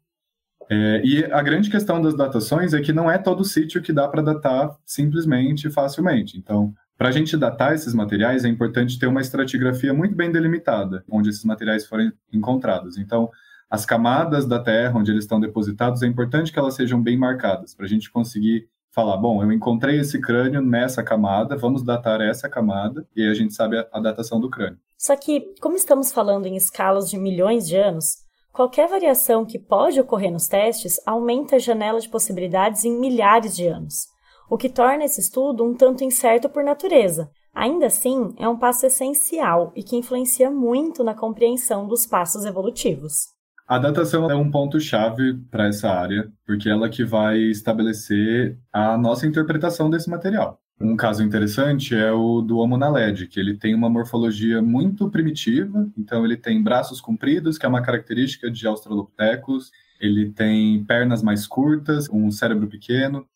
É, 0.70 1.02
e 1.04 1.24
a 1.24 1.42
grande 1.42 1.70
questão 1.70 2.00
das 2.00 2.16
datações 2.16 2.72
é 2.72 2.80
que 2.80 2.92
não 2.92 3.10
é 3.10 3.18
todo 3.18 3.44
sítio 3.44 3.82
que 3.82 3.92
dá 3.92 4.08
para 4.08 4.22
datar 4.22 4.76
simplesmente 4.84 5.68
e 5.68 5.70
facilmente. 5.70 6.38
Então, 6.38 6.72
para 6.96 7.08
a 7.08 7.12
gente 7.12 7.36
datar 7.36 7.74
esses 7.74 7.92
materiais, 7.92 8.44
é 8.44 8.48
importante 8.48 8.98
ter 8.98 9.06
uma 9.06 9.20
estratigrafia 9.20 9.92
muito 9.92 10.14
bem 10.14 10.30
delimitada, 10.30 11.04
onde 11.10 11.28
esses 11.28 11.44
materiais 11.44 11.86
forem 11.86 12.12
encontrados. 12.32 12.96
Então, 12.96 13.30
as 13.68 13.84
camadas 13.84 14.46
da 14.46 14.58
Terra 14.60 14.98
onde 14.98 15.10
eles 15.10 15.24
estão 15.24 15.40
depositados, 15.40 16.02
é 16.02 16.06
importante 16.06 16.52
que 16.52 16.58
elas 16.58 16.74
sejam 16.74 17.02
bem 17.02 17.18
marcadas, 17.18 17.74
para 17.74 17.86
a 17.86 17.88
gente 17.88 18.10
conseguir 18.10 18.68
falar, 18.92 19.16
bom, 19.16 19.42
eu 19.42 19.50
encontrei 19.50 19.98
esse 19.98 20.20
crânio 20.20 20.60
nessa 20.60 21.02
camada, 21.02 21.56
vamos 21.56 21.82
datar 21.82 22.20
essa 22.20 22.48
camada, 22.48 23.04
e 23.16 23.22
aí 23.22 23.28
a 23.28 23.34
gente 23.34 23.52
sabe 23.52 23.76
a, 23.76 23.86
a 23.92 23.98
datação 23.98 24.38
do 24.38 24.48
crânio. 24.48 24.78
Só 24.96 25.16
que, 25.16 25.52
como 25.60 25.76
estamos 25.76 26.12
falando 26.12 26.46
em 26.46 26.54
escalas 26.54 27.10
de 27.10 27.18
milhões 27.18 27.66
de 27.66 27.76
anos, 27.76 28.23
qualquer 28.54 28.88
variação 28.88 29.44
que 29.44 29.58
pode 29.58 30.00
ocorrer 30.00 30.30
nos 30.30 30.46
testes 30.46 31.00
aumenta 31.04 31.56
a 31.56 31.58
janela 31.58 31.98
de 31.98 32.08
possibilidades 32.08 32.84
em 32.84 32.96
milhares 32.96 33.56
de 33.56 33.66
anos, 33.66 34.06
o 34.48 34.56
que 34.56 34.68
torna 34.68 35.04
esse 35.04 35.20
estudo 35.20 35.64
um 35.64 35.74
tanto 35.74 36.04
incerto 36.04 36.48
por 36.48 36.62
natureza. 36.62 37.28
Ainda 37.52 37.86
assim, 37.86 38.32
é 38.38 38.48
um 38.48 38.56
passo 38.56 38.86
essencial 38.86 39.72
e 39.74 39.82
que 39.82 39.96
influencia 39.96 40.50
muito 40.50 41.02
na 41.02 41.14
compreensão 41.14 41.88
dos 41.88 42.06
passos 42.06 42.44
evolutivos. 42.44 43.34
A 43.66 43.78
datação 43.78 44.30
é 44.30 44.36
um 44.36 44.50
ponto-chave 44.50 45.34
para 45.50 45.66
essa 45.66 45.88
área, 45.88 46.30
porque 46.46 46.68
ela 46.68 46.88
que 46.88 47.04
vai 47.04 47.38
estabelecer 47.38 48.56
a 48.72 48.96
nossa 48.96 49.26
interpretação 49.26 49.90
desse 49.90 50.08
material. 50.08 50.60
Um 50.80 50.96
caso 50.96 51.22
interessante 51.22 51.94
é 51.94 52.10
o 52.12 52.40
do 52.40 52.58
Homo 52.58 52.76
naledi, 52.76 53.28
que 53.28 53.38
ele 53.38 53.56
tem 53.56 53.74
uma 53.74 53.88
morfologia 53.88 54.60
muito 54.60 55.08
primitiva, 55.08 55.88
então 55.96 56.24
ele 56.24 56.36
tem 56.36 56.60
braços 56.62 57.00
compridos, 57.00 57.56
que 57.56 57.64
é 57.64 57.68
uma 57.68 57.82
característica 57.82 58.50
de 58.50 58.66
Australopithecus, 58.66 59.70
ele 60.00 60.30
tem 60.32 60.84
pernas 60.84 61.22
mais 61.22 61.46
curtas, 61.46 62.08
um 62.10 62.30
cérebro 62.30 62.66
pequeno. 62.66 63.26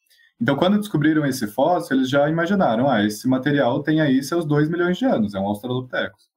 Então, 0.41 0.57
quando 0.57 0.79
descobriram 0.79 1.25
esse 1.25 1.47
fóssil, 1.47 1.97
eles 1.97 2.11
já 2.11 2.29
imaginaram, 2.29 2.91
ah, 2.91 3.05
esse 3.05 3.29
material 3.29 3.83
tem 3.83 4.01
aí 4.01 4.23
seus 4.23 4.45
2 4.45 4.69
milhões 4.69 4.99
de 4.99 5.05
anos, 5.05 5.35
é 5.35 5.39
um 5.39 5.47
Australopithecus. 5.47 6.29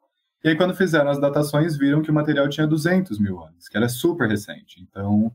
E 0.43 0.49
aí, 0.49 0.55
quando 0.55 0.75
fizeram 0.75 1.09
as 1.09 1.19
datações, 1.19 1.77
viram 1.77 2.01
que 2.01 2.11
o 2.11 2.13
material 2.13 2.47
tinha 2.47 2.65
200 2.67 3.19
mil 3.19 3.43
anos, 3.43 3.67
que 3.67 3.77
era 3.77 3.89
super 3.89 4.27
recente. 4.29 4.81
Então, 4.81 5.31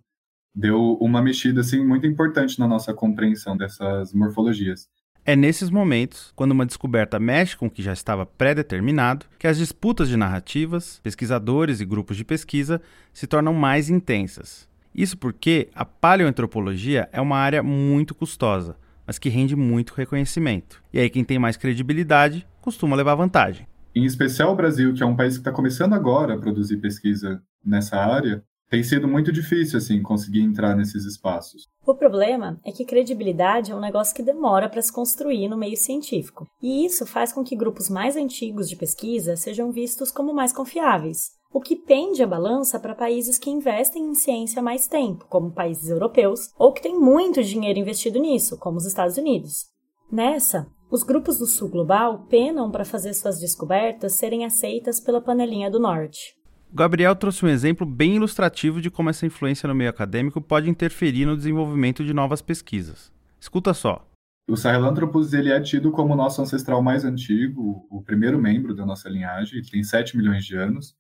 deu 0.55 0.95
uma 1.01 1.21
mexida 1.21 1.61
assim, 1.61 1.85
muito 1.85 2.07
importante 2.07 2.59
na 2.59 2.67
nossa 2.67 2.95
compreensão 2.95 3.57
dessas 3.57 4.13
morfologias. 4.13 4.89
É 5.29 5.35
nesses 5.35 5.71
momentos, 5.71 6.33
quando 6.37 6.53
uma 6.53 6.65
descoberta 6.65 7.19
mexe 7.19 7.57
com 7.57 7.67
o 7.67 7.71
que 7.71 7.83
já 7.83 7.93
estava 7.93 8.25
pré-determinado, 8.25 9.27
que 9.41 9.49
as 9.49 9.59
disputas 9.59 10.09
de 10.09 10.17
narrativas, 10.17 11.01
pesquisadores 11.03 11.81
e 11.81 11.85
grupos 11.85 12.17
de 12.17 12.25
pesquisa 12.25 12.81
se 13.13 13.27
tornam 13.27 13.53
mais 13.53 13.91
intensas. 13.91 14.69
Isso 14.95 15.19
porque 15.19 15.69
a 15.75 15.85
paleoantropologia 15.85 17.09
é 17.13 17.21
uma 17.21 17.39
área 17.39 17.61
muito 17.61 18.15
custosa, 18.15 18.77
mas 19.05 19.19
que 19.19 19.29
rende 19.29 19.57
muito 19.57 19.95
reconhecimento. 19.95 20.81
E 20.93 21.01
aí 21.01 21.11
quem 21.11 21.25
tem 21.25 21.41
mais 21.41 21.57
credibilidade 21.57 22.47
costuma 22.61 22.95
levar 22.95 23.17
vantagem 23.17 23.67
em 23.97 24.05
especial 24.05 24.53
o 24.53 24.55
Brasil, 24.55 24.93
que 24.93 25.03
é 25.03 25.07
um 25.07 25.17
país 25.17 25.35
que 25.35 25.41
está 25.41 25.51
começando 25.51 25.95
agora 25.95 26.35
a 26.35 26.39
produzir 26.39 26.77
pesquisa 26.77 27.43
nessa 27.65 27.97
área, 27.97 28.45
tem 28.69 28.83
sido 28.83 29.07
muito 29.07 29.33
difícil 29.33 29.79
assim 29.79 30.03
conseguir 30.03 30.41
entrar 30.41 30.75
nesses 30.75 31.05
espaços. 31.05 31.69
O 31.87 31.95
problema 31.95 32.61
é 32.65 32.73
que 32.73 32.85
credibilidade 32.85 33.71
é 33.71 33.75
um 33.75 33.81
negócio 33.81 34.15
que 34.15 34.23
demora 34.23 34.69
para 34.69 34.83
se 34.83 34.93
construir 34.93 35.49
no 35.49 35.57
meio 35.57 35.77
científico, 35.77 36.47
e 36.61 36.85
isso 36.85 37.07
faz 37.07 37.33
com 37.33 37.45
que 37.45 37.57
grupos 37.57 37.89
mais 37.89 38.17
antigos 38.17 38.69
de 38.69 38.77
pesquisa 38.77 39.37
sejam 39.37 39.71
vistos 39.71 40.11
como 40.11 40.35
mais 40.35 40.53
confiáveis, 40.53 41.31
o 41.53 41.61
que 41.61 41.77
pende 41.77 42.23
a 42.23 42.27
balança 42.27 42.79
para 42.79 42.95
países 42.95 43.39
que 43.39 43.51
investem 43.51 44.05
em 44.05 44.15
ciência 44.15 44.61
há 44.61 44.63
mais 44.63 44.87
tempo, 44.87 45.27
como 45.29 45.55
países 45.55 45.89
europeus, 45.89 46.51
ou 46.59 46.73
que 46.73 46.83
têm 46.83 46.99
muito 46.99 47.43
dinheiro 47.43 47.79
investido 47.79 48.19
nisso, 48.19 48.59
como 48.59 48.77
os 48.77 48.85
Estados 48.85 49.17
Unidos. 49.17 49.65
Nessa, 50.13 50.67
os 50.91 51.03
grupos 51.03 51.39
do 51.39 51.47
Sul 51.47 51.69
Global 51.69 52.27
penam 52.29 52.71
para 52.71 52.85
fazer 52.85 53.15
suas 53.15 53.41
descobertas 53.41 54.13
serem 54.15 54.45
aceitas 54.45 55.01
pela 55.01 55.21
panelinha 55.21 55.71
do 55.71 55.81
Norte. 55.81 56.36
O 56.77 56.85
Gabriel 56.85 57.17
trouxe 57.17 57.43
um 57.43 57.49
exemplo 57.49 57.87
bem 57.87 58.17
ilustrativo 58.17 58.83
de 58.83 58.91
como 58.91 59.09
essa 59.09 59.25
influência 59.25 59.67
no 59.67 59.75
meio 59.75 59.89
acadêmico 59.89 60.43
pode 60.43 60.69
interferir 60.69 61.25
no 61.25 61.35
desenvolvimento 61.35 62.05
de 62.05 62.13
novas 62.13 62.43
pesquisas. 62.43 63.11
Escuta 63.41 63.73
só. 63.73 64.07
O 64.47 64.59
Sahelanthropus 64.59 65.33
ele 65.33 65.51
é 65.51 65.59
tido 65.59 65.91
como 65.91 66.13
o 66.13 66.17
nosso 66.17 66.43
ancestral 66.43 66.83
mais 66.83 67.03
antigo, 67.03 67.87
o 67.91 68.03
primeiro 68.03 68.39
membro 68.39 68.75
da 68.75 68.85
nossa 68.85 69.09
linhagem, 69.09 69.63
tem 69.63 69.83
7 69.83 70.19
milhões 70.19 70.45
de 70.45 70.55
anos. 70.55 70.95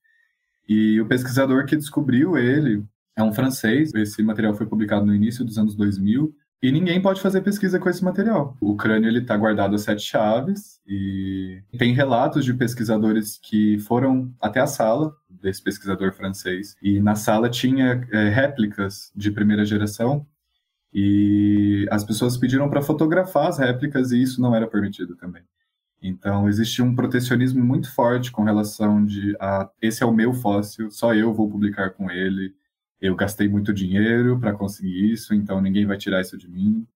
E 0.67 0.99
o 0.99 1.05
pesquisador 1.05 1.67
que 1.67 1.77
descobriu 1.77 2.39
ele 2.39 2.83
é 3.15 3.23
um 3.23 3.35
francês. 3.35 3.93
Esse 3.95 4.23
material 4.23 4.55
foi 4.55 4.65
publicado 4.65 5.05
no 5.05 5.15
início 5.15 5.45
dos 5.45 5.59
anos 5.59 5.75
2000 5.75 6.35
e 6.63 6.73
ninguém 6.73 7.03
pode 7.03 7.21
fazer 7.21 7.43
pesquisa 7.43 7.79
com 7.79 7.89
esse 7.91 8.03
material. 8.03 8.57
O 8.63 8.77
crânio 8.77 9.09
ele 9.09 9.19
está 9.19 9.37
guardado 9.37 9.75
a 9.75 9.79
sete 9.79 10.03
chaves 10.03 10.81
e 10.87 11.63
tem 11.79 11.93
relatos 11.93 12.47
de 12.47 12.55
pesquisadores 12.55 13.39
que 13.43 13.79
foram 13.81 14.33
até 14.41 14.61
a 14.61 14.67
sala 14.67 15.15
desse 15.41 15.63
pesquisador 15.63 16.13
francês 16.13 16.77
e 16.83 17.01
na 17.01 17.15
sala 17.15 17.49
tinha 17.49 18.07
é, 18.11 18.29
réplicas 18.29 19.13
de 19.15 19.31
primeira 19.31 19.65
geração 19.65 20.27
e 20.93 21.87
as 21.91 22.05
pessoas 22.05 22.37
pediram 22.37 22.69
para 22.71 22.83
fotografar 22.83 23.49
as 23.49 23.59
réplicas 23.59 24.13
e 24.13 24.23
isso 24.23 24.41
não 24.41 24.55
era 24.55 24.67
permitido 24.67 25.17
também. 25.17 25.43
Então 26.03 26.49
existia 26.49 26.85
um 26.85 26.95
protecionismo 26.95 27.65
muito 27.65 27.93
forte 27.93 28.31
com 28.31 28.45
relação 28.45 29.05
de 29.05 29.37
ah, 29.41 29.69
esse 29.81 30.03
é 30.03 30.07
o 30.07 30.15
meu 30.15 30.33
fóssil, 30.33 30.91
só 30.91 31.15
eu 31.15 31.35
vou 31.35 31.51
publicar 31.51 31.91
com 31.91 32.11
ele 32.11 32.55
eu 33.01 33.15
gastei 33.15 33.49
muito 33.49 33.73
dinheiro 33.73 34.39
para 34.39 34.55
conseguir 34.55 35.13
isso, 35.13 35.35
então 35.35 35.61
ninguém 35.61 35.85
vai 35.85 35.99
tirar 35.99 36.21
isso 36.21 36.37
de 36.37 36.49
mim. 36.49 36.87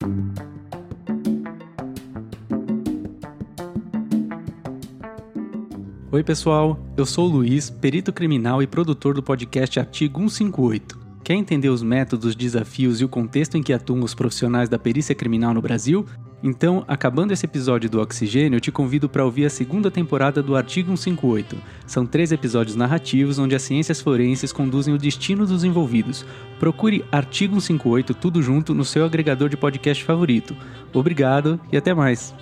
Oi, 6.13 6.25
pessoal. 6.25 6.77
Eu 6.97 7.07
sou 7.07 7.29
o 7.29 7.31
Luiz, 7.31 7.71
perito 7.71 8.13
criminal 8.13 8.61
e 8.61 8.67
produtor 8.67 9.15
do 9.15 9.23
podcast 9.23 9.79
Artigo 9.79 10.19
158. 10.29 10.99
Quer 11.23 11.35
entender 11.35 11.69
os 11.69 11.85
métodos, 11.85 12.35
desafios 12.35 13.01
e 13.01 13.05
o 13.05 13.09
contexto 13.09 13.57
em 13.57 13.63
que 13.63 13.73
atuam 13.73 14.03
os 14.03 14.13
profissionais 14.13 14.69
da 14.69 14.77
perícia 14.77 15.15
criminal 15.15 15.55
no 15.55 15.63
Brasil? 15.63 16.05
Então, 16.43 16.85
acabando 16.89 17.33
esse 17.33 17.47
episódio 17.47 17.89
do 17.89 18.01
Oxigênio, 18.01 18.57
eu 18.57 18.61
te 18.61 18.73
convido 18.73 19.09
para 19.09 19.25
ouvir 19.25 19.47
a 19.47 19.51
segunda 19.51 19.89
temporada 19.89 20.43
do 20.43 20.57
Artigo 20.57 20.97
158. 20.97 21.57
São 21.87 22.05
três 22.05 22.33
episódios 22.33 22.75
narrativos 22.75 23.39
onde 23.39 23.55
as 23.55 23.63
ciências 23.63 24.01
forenses 24.01 24.53
conduzem 24.53 24.93
o 24.93 24.99
destino 24.99 25.47
dos 25.47 25.63
envolvidos. 25.63 26.27
Procure 26.59 27.05
Artigo 27.13 27.61
158 27.61 28.15
tudo 28.15 28.43
junto 28.43 28.75
no 28.75 28.85
seu 28.85 29.05
agregador 29.05 29.49
de 29.49 29.57
podcast 29.57 30.03
favorito. 30.03 30.57
Obrigado 30.93 31.61
e 31.71 31.77
até 31.77 31.95
mais! 31.95 32.35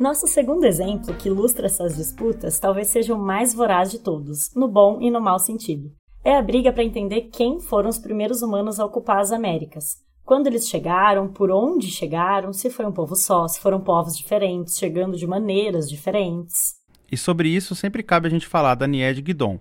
Nosso 0.00 0.26
segundo 0.26 0.64
exemplo, 0.64 1.14
que 1.14 1.28
ilustra 1.28 1.66
essas 1.66 1.94
disputas, 1.94 2.58
talvez 2.58 2.88
seja 2.88 3.14
o 3.14 3.18
mais 3.18 3.52
voraz 3.52 3.90
de 3.90 3.98
todos, 3.98 4.50
no 4.56 4.66
bom 4.66 4.98
e 4.98 5.10
no 5.10 5.20
mau 5.20 5.38
sentido. 5.38 5.92
É 6.24 6.38
a 6.38 6.40
briga 6.40 6.72
para 6.72 6.82
entender 6.82 7.28
quem 7.30 7.60
foram 7.60 7.90
os 7.90 7.98
primeiros 7.98 8.40
humanos 8.40 8.80
a 8.80 8.86
ocupar 8.86 9.18
as 9.18 9.30
Américas. 9.30 9.98
Quando 10.24 10.46
eles 10.46 10.66
chegaram, 10.66 11.28
por 11.28 11.50
onde 11.50 11.90
chegaram, 11.90 12.50
se 12.50 12.70
foi 12.70 12.86
um 12.86 12.92
povo 12.92 13.14
só, 13.14 13.46
se 13.46 13.60
foram 13.60 13.78
povos 13.78 14.16
diferentes, 14.16 14.78
chegando 14.78 15.18
de 15.18 15.26
maneiras 15.26 15.86
diferentes. 15.86 16.76
E 17.12 17.14
sobre 17.14 17.50
isso 17.50 17.74
sempre 17.74 18.02
cabe 18.02 18.26
a 18.26 18.30
gente 18.30 18.46
falar 18.46 18.76
da 18.76 18.86
Nied 18.86 19.20
Guidon. 19.20 19.60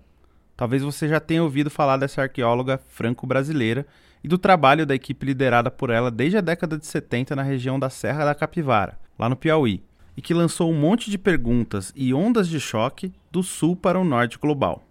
Talvez 0.55 0.81
você 0.81 1.09
já 1.09 1.19
tenha 1.19 1.43
ouvido 1.43 1.69
falar 1.69 1.97
dessa 1.97 2.21
arqueóloga 2.21 2.79
franco-brasileira 2.87 3.85
e 4.23 4.27
do 4.29 4.37
trabalho 4.37 4.85
da 4.85 4.95
equipe 4.95 5.25
liderada 5.25 5.69
por 5.69 5.89
ela 5.89 6.09
desde 6.09 6.37
a 6.37 6.41
década 6.41 6.77
de 6.77 6.85
70 6.85 7.35
na 7.35 7.43
região 7.43 7.77
da 7.77 7.89
Serra 7.89 8.23
da 8.23 8.33
Capivara, 8.33 8.97
lá 9.19 9.27
no 9.27 9.35
Piauí 9.35 9.88
e 10.19 10.21
que 10.21 10.33
lançou 10.33 10.69
um 10.69 10.77
monte 10.77 11.09
de 11.09 11.17
perguntas 11.17 11.93
e 11.95 12.13
ondas 12.13 12.49
de 12.49 12.59
choque 12.59 13.13
do 13.31 13.41
sul 13.41 13.73
para 13.73 13.97
o 13.97 14.03
norte 14.03 14.37
global. 14.37 14.83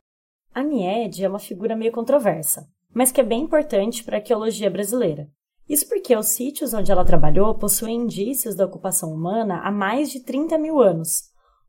A 0.55 0.63
Nied 0.63 1.23
é 1.23 1.29
uma 1.29 1.39
figura 1.39 1.77
meio 1.77 1.93
controversa, 1.93 2.67
mas 2.95 3.13
que 3.13 3.21
é 3.21 3.25
bem 3.25 3.43
importante 3.43 4.03
para 4.03 4.17
a 4.17 4.21
arqueologia 4.21 4.71
brasileira. 4.71 5.29
Isso 5.69 5.87
porque 5.87 6.17
os 6.17 6.29
sítios 6.29 6.73
onde 6.73 6.91
ela 6.91 7.05
trabalhou 7.05 7.55
possuem 7.55 7.97
indícios 7.97 8.55
da 8.55 8.65
ocupação 8.65 9.13
humana 9.13 9.61
há 9.63 9.71
mais 9.71 10.11
de 10.11 10.25
30 10.25 10.57
mil 10.57 10.81
anos, 10.81 11.25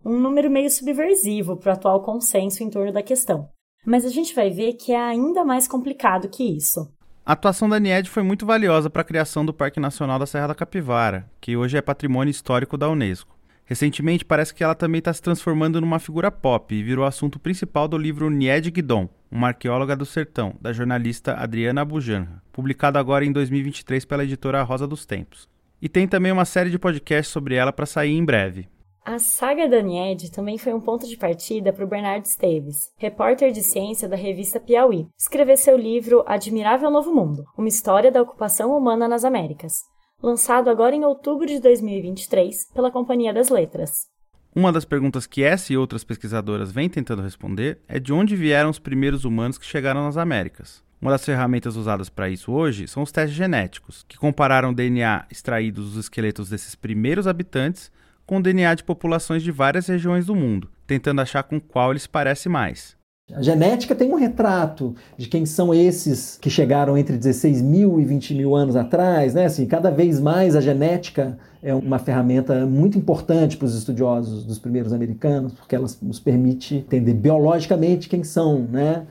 um 0.05 0.17
número 0.17 0.49
meio 0.49 0.71
subversivo 0.71 1.57
para 1.57 1.71
o 1.71 1.73
atual 1.73 2.01
consenso 2.01 2.63
em 2.63 2.69
torno 2.69 2.93
da 2.93 3.03
questão. 3.03 3.49
Mas 3.85 4.05
a 4.05 4.09
gente 4.09 4.33
vai 4.33 4.49
ver 4.49 4.75
que 4.75 4.93
é 4.93 5.01
ainda 5.01 5.43
mais 5.43 5.67
complicado 5.67 6.29
que 6.29 6.45
isso. 6.45 6.89
A 7.25 7.33
atuação 7.33 7.67
da 7.67 7.77
NIED 7.77 8.09
foi 8.09 8.23
muito 8.23 8.45
valiosa 8.45 8.89
para 8.89 9.01
a 9.01 9.05
criação 9.05 9.45
do 9.45 9.53
Parque 9.53 9.81
Nacional 9.81 10.17
da 10.17 10.25
Serra 10.25 10.47
da 10.47 10.55
Capivara, 10.55 11.29
que 11.41 11.57
hoje 11.57 11.77
é 11.77 11.81
patrimônio 11.81 12.31
histórico 12.31 12.77
da 12.77 12.89
Unesco. 12.89 13.38
Recentemente, 13.69 14.25
parece 14.25 14.51
que 14.51 14.63
ela 14.63 14.73
também 14.73 14.97
está 14.97 15.13
se 15.13 15.21
transformando 15.21 15.79
numa 15.79 15.99
figura 15.99 16.31
pop 16.31 16.73
e 16.73 16.81
virou 16.81 17.05
assunto 17.05 17.37
principal 17.37 17.87
do 17.87 17.99
livro 17.99 18.27
Nied 18.27 18.71
Guidon, 18.71 19.07
uma 19.29 19.49
arqueóloga 19.49 19.95
do 19.95 20.07
sertão, 20.07 20.55
da 20.59 20.73
jornalista 20.73 21.35
Adriana 21.35 21.81
Abujanra, 21.81 22.41
publicado 22.51 22.97
agora 22.97 23.23
em 23.23 23.31
2023 23.31 24.05
pela 24.05 24.23
editora 24.23 24.63
Rosa 24.63 24.87
dos 24.87 25.05
Tempos. 25.05 25.47
E 25.79 25.87
tem 25.87 26.07
também 26.07 26.31
uma 26.31 26.45
série 26.45 26.71
de 26.71 26.79
podcasts 26.79 27.31
sobre 27.31 27.53
ela 27.53 27.71
para 27.71 27.85
sair 27.85 28.17
em 28.17 28.25
breve. 28.25 28.67
A 29.05 29.19
saga 29.19 29.69
da 29.69 29.83
Nied 29.83 30.31
também 30.31 30.57
foi 30.57 30.73
um 30.73 30.81
ponto 30.81 31.07
de 31.07 31.15
partida 31.15 31.71
para 31.71 31.85
o 31.85 31.87
Bernardo 31.87 32.25
Esteves, 32.25 32.91
repórter 32.97 33.51
de 33.51 33.61
ciência 33.61 34.09
da 34.09 34.15
revista 34.15 34.59
Piauí, 34.59 35.07
escrever 35.15 35.57
seu 35.57 35.77
livro 35.77 36.23
Admirável 36.25 36.89
Novo 36.89 37.13
Mundo, 37.13 37.45
uma 37.55 37.67
história 37.67 38.11
da 38.11 38.21
ocupação 38.23 38.75
humana 38.75 39.07
nas 39.07 39.23
Américas, 39.23 39.83
lançado 40.21 40.69
agora 40.69 40.95
em 40.95 41.05
outubro 41.05 41.47
de 41.47 41.59
2023 41.59 42.67
pela 42.73 42.91
Companhia 42.91 43.33
das 43.33 43.49
Letras. 43.49 44.07
Uma 44.55 44.71
das 44.71 44.83
perguntas 44.83 45.27
que 45.27 45.43
essa 45.43 45.71
e 45.71 45.77
outras 45.77 46.03
pesquisadoras 46.03 46.71
vêm 46.71 46.89
tentando 46.89 47.21
responder 47.21 47.79
é 47.87 47.99
de 47.99 48.11
onde 48.11 48.35
vieram 48.35 48.69
os 48.69 48.79
primeiros 48.79 49.23
humanos 49.23 49.57
que 49.57 49.65
chegaram 49.65 50.03
nas 50.03 50.17
Américas. 50.17 50.83
Uma 51.01 51.11
das 51.11 51.23
ferramentas 51.23 51.77
usadas 51.77 52.09
para 52.09 52.29
isso 52.29 52.51
hoje 52.51 52.87
são 52.87 53.03
os 53.03 53.11
testes 53.11 53.37
genéticos, 53.37 54.03
que 54.07 54.17
compararam 54.17 54.73
DNA 54.73 55.27
extraído 55.31 55.81
dos 55.81 55.95
esqueletos 55.95 56.49
desses 56.49 56.75
primeiros 56.75 57.25
habitantes 57.25 57.89
com 58.25 58.41
DNA 58.41 58.75
de 58.75 58.83
populações 58.83 59.41
de 59.41 59.51
várias 59.51 59.87
regiões 59.87 60.25
do 60.25 60.35
mundo, 60.35 60.69
tentando 60.85 61.21
achar 61.21 61.43
com 61.43 61.59
qual 61.59 61.91
ele 61.91 61.99
se 61.99 62.09
parece 62.09 62.49
mais. 62.49 62.98
A 63.33 63.41
genética 63.41 63.93
tem 63.93 64.11
um 64.11 64.15
retrato 64.15 64.95
de 65.17 65.27
quem 65.27 65.45
são 65.45 65.73
esses 65.73 66.37
que 66.41 66.49
chegaram 66.49 66.97
entre 66.97 67.15
16 67.17 67.61
mil 67.61 67.99
e 67.99 68.05
20 68.05 68.33
mil 68.33 68.55
anos 68.55 68.75
atrás. 68.75 69.33
Né? 69.33 69.45
Assim, 69.45 69.65
cada 69.67 69.91
vez 69.91 70.19
mais 70.19 70.55
a 70.55 70.61
genética 70.61 71.37
é 71.61 71.73
uma 71.73 71.99
ferramenta 71.99 72.65
muito 72.65 72.97
importante 72.97 73.55
para 73.55 73.65
os 73.65 73.75
estudiosos 73.75 74.43
dos 74.43 74.57
primeiros 74.57 74.93
americanos, 74.93 75.53
porque 75.53 75.75
ela 75.75 75.87
nos 76.01 76.19
permite 76.19 76.75
entender 76.75 77.13
biologicamente 77.13 78.09
quem 78.09 78.23
são. 78.23 78.67
Né? 78.71 79.05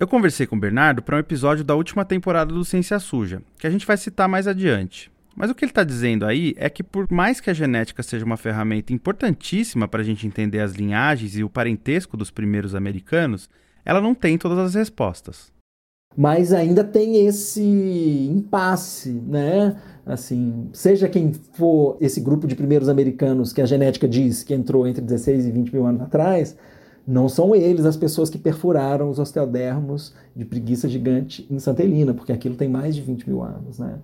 Eu 0.00 0.08
conversei 0.08 0.46
com 0.46 0.56
o 0.56 0.60
Bernardo 0.60 1.00
para 1.00 1.16
um 1.16 1.20
episódio 1.20 1.62
da 1.62 1.76
última 1.76 2.04
temporada 2.04 2.52
do 2.52 2.64
Ciência 2.64 2.98
Suja, 2.98 3.40
que 3.58 3.66
a 3.66 3.70
gente 3.70 3.86
vai 3.86 3.96
citar 3.96 4.28
mais 4.28 4.48
adiante. 4.48 5.11
Mas 5.34 5.50
o 5.50 5.54
que 5.54 5.64
ele 5.64 5.70
está 5.70 5.82
dizendo 5.82 6.26
aí 6.26 6.54
é 6.56 6.68
que, 6.68 6.82
por 6.82 7.10
mais 7.10 7.40
que 7.40 7.50
a 7.50 7.54
genética 7.54 8.02
seja 8.02 8.24
uma 8.24 8.36
ferramenta 8.36 8.92
importantíssima 8.92 9.88
para 9.88 10.00
a 10.00 10.04
gente 10.04 10.26
entender 10.26 10.60
as 10.60 10.72
linhagens 10.72 11.36
e 11.36 11.42
o 11.42 11.50
parentesco 11.50 12.16
dos 12.16 12.30
primeiros 12.30 12.74
americanos, 12.74 13.48
ela 13.84 14.00
não 14.00 14.14
tem 14.14 14.36
todas 14.36 14.58
as 14.58 14.74
respostas. 14.74 15.50
Mas 16.16 16.52
ainda 16.52 16.84
tem 16.84 17.26
esse 17.26 17.62
impasse, 18.30 19.10
né? 19.10 19.76
Assim, 20.04 20.68
seja 20.72 21.08
quem 21.08 21.32
for 21.32 21.96
esse 22.00 22.20
grupo 22.20 22.46
de 22.46 22.54
primeiros 22.54 22.88
americanos 22.88 23.52
que 23.52 23.62
a 23.62 23.66
genética 23.66 24.06
diz 24.06 24.42
que 24.42 24.52
entrou 24.52 24.86
entre 24.86 25.00
16 25.02 25.46
e 25.46 25.50
20 25.50 25.72
mil 25.72 25.86
anos 25.86 26.02
atrás, 26.02 26.56
não 27.06 27.28
são 27.28 27.54
eles 27.54 27.84
as 27.84 27.96
pessoas 27.96 28.28
que 28.28 28.38
perfuraram 28.38 29.08
os 29.08 29.18
osteodermos 29.18 30.14
de 30.36 30.44
preguiça 30.44 30.88
gigante 30.88 31.46
em 31.50 31.58
Santa 31.58 31.82
Helena, 31.82 32.12
porque 32.14 32.32
aquilo 32.32 32.56
tem 32.56 32.68
mais 32.68 32.94
de 32.94 33.00
20 33.00 33.28
mil 33.28 33.42
anos, 33.42 33.78
né? 33.78 33.98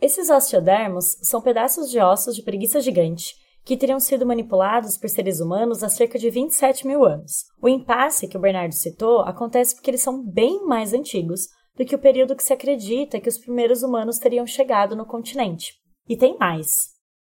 Esses 0.00 0.30
osteodermos 0.30 1.18
são 1.20 1.42
pedaços 1.42 1.90
de 1.90 1.98
ossos 2.00 2.34
de 2.34 2.42
preguiça 2.42 2.80
gigante 2.80 3.34
que 3.62 3.76
teriam 3.76 4.00
sido 4.00 4.24
manipulados 4.24 4.96
por 4.96 5.10
seres 5.10 5.40
humanos 5.40 5.82
há 5.84 5.90
cerca 5.90 6.18
de 6.18 6.30
27 6.30 6.86
mil 6.86 7.04
anos. 7.04 7.44
O 7.60 7.68
impasse 7.68 8.26
que 8.26 8.36
o 8.36 8.40
Bernardo 8.40 8.72
citou 8.72 9.20
acontece 9.20 9.74
porque 9.74 9.90
eles 9.90 10.00
são 10.00 10.24
bem 10.24 10.64
mais 10.64 10.94
antigos 10.94 11.48
do 11.76 11.84
que 11.84 11.94
o 11.94 11.98
período 11.98 12.34
que 12.34 12.42
se 12.42 12.54
acredita 12.54 13.20
que 13.20 13.28
os 13.28 13.36
primeiros 13.36 13.82
humanos 13.82 14.18
teriam 14.18 14.46
chegado 14.46 14.96
no 14.96 15.04
continente. 15.04 15.74
E 16.08 16.16
tem 16.16 16.36
mais. 16.38 16.88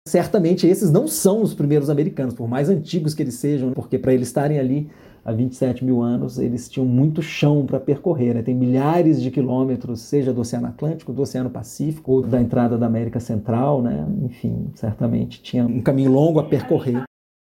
Certamente 0.08 0.68
esses 0.68 0.92
não 0.92 1.08
são 1.08 1.44
os 1.44 1.54
primeiros 1.54 1.90
americanos, 1.90 2.34
por 2.34 2.48
mais 2.48 2.68
antigos 2.68 3.14
que 3.14 3.22
eles 3.22 3.36
sejam, 3.36 3.74
porque 3.74 4.00
para 4.00 4.14
eles 4.14 4.28
estarem 4.28 4.60
ali 4.60 4.92
há 5.26 5.32
27 5.32 5.84
mil 5.84 6.04
anos, 6.04 6.38
eles 6.38 6.70
tinham 6.70 6.86
muito 6.86 7.22
chão 7.24 7.66
para 7.66 7.80
percorrer. 7.80 8.36
Né? 8.36 8.44
Tem 8.44 8.54
milhares 8.54 9.20
de 9.20 9.32
quilômetros, 9.32 10.02
seja 10.02 10.32
do 10.32 10.42
Oceano 10.42 10.68
Atlântico, 10.68 11.12
do 11.12 11.24
Oceano 11.24 11.50
Pacífico, 11.50 12.12
ou 12.12 12.22
da 12.22 12.40
entrada 12.40 12.78
da 12.78 12.86
América 12.86 13.20
Central. 13.20 13.82
Né? 13.82 14.06
Enfim, 14.22 14.70
certamente 14.76 15.42
tinha 15.42 15.66
um 15.66 15.82
caminho 15.82 16.12
longo 16.12 16.40
a 16.40 16.44
percorrer. 16.44 17.04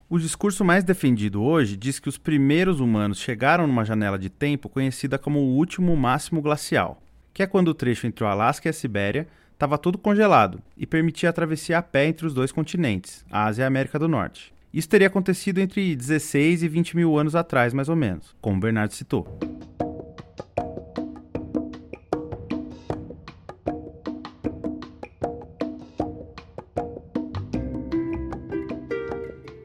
O 0.10 0.18
discurso 0.18 0.66
mais 0.66 0.84
defendido 0.84 1.44
hoje 1.44 1.76
diz 1.76 2.00
que 2.00 2.10
os 2.10 2.18
primeiros 2.18 2.80
humanos 2.80 3.20
chegaram 3.20 3.68
numa 3.68 3.86
janela 3.86 4.18
de 4.18 4.30
tempo 4.30 4.70
conhecida 4.70 5.20
como 5.20 5.40
o 5.40 5.56
último 5.58 5.96
máximo 5.98 6.42
glacial, 6.42 7.02
que 7.34 7.44
é 7.44 7.48
quando 7.48 7.68
o 7.68 7.74
trecho 7.74 8.08
entre 8.08 8.24
o 8.24 8.28
Alasca 8.28 8.68
e 8.68 8.72
a 8.72 8.74
Sibéria 8.74 9.28
estava 9.52 9.78
todo 9.78 9.98
congelado 9.98 10.62
e 10.78 10.88
permitia 10.88 11.30
a 11.30 11.34
travessia 11.34 11.80
a 11.80 11.82
pé 11.82 12.06
entre 12.06 12.26
os 12.26 12.34
dois 12.34 12.54
continentes, 12.54 13.26
a 13.30 13.46
Ásia 13.46 13.64
e 13.64 13.66
a 13.66 13.68
América 13.68 14.00
do 14.00 14.08
Norte. 14.08 14.54
Isso 14.74 14.90
teria 14.90 15.08
acontecido 15.08 15.60
entre 15.60 15.96
16 15.96 16.64
e 16.64 16.68
20 16.68 16.96
mil 16.96 17.18
anos 17.18 17.36
atrás, 17.36 17.74
mais 17.74 17.90
ou 17.90 17.96
menos, 17.96 18.36
como 18.42 18.60
Bernardo 18.60 18.94
citou. 18.94 19.26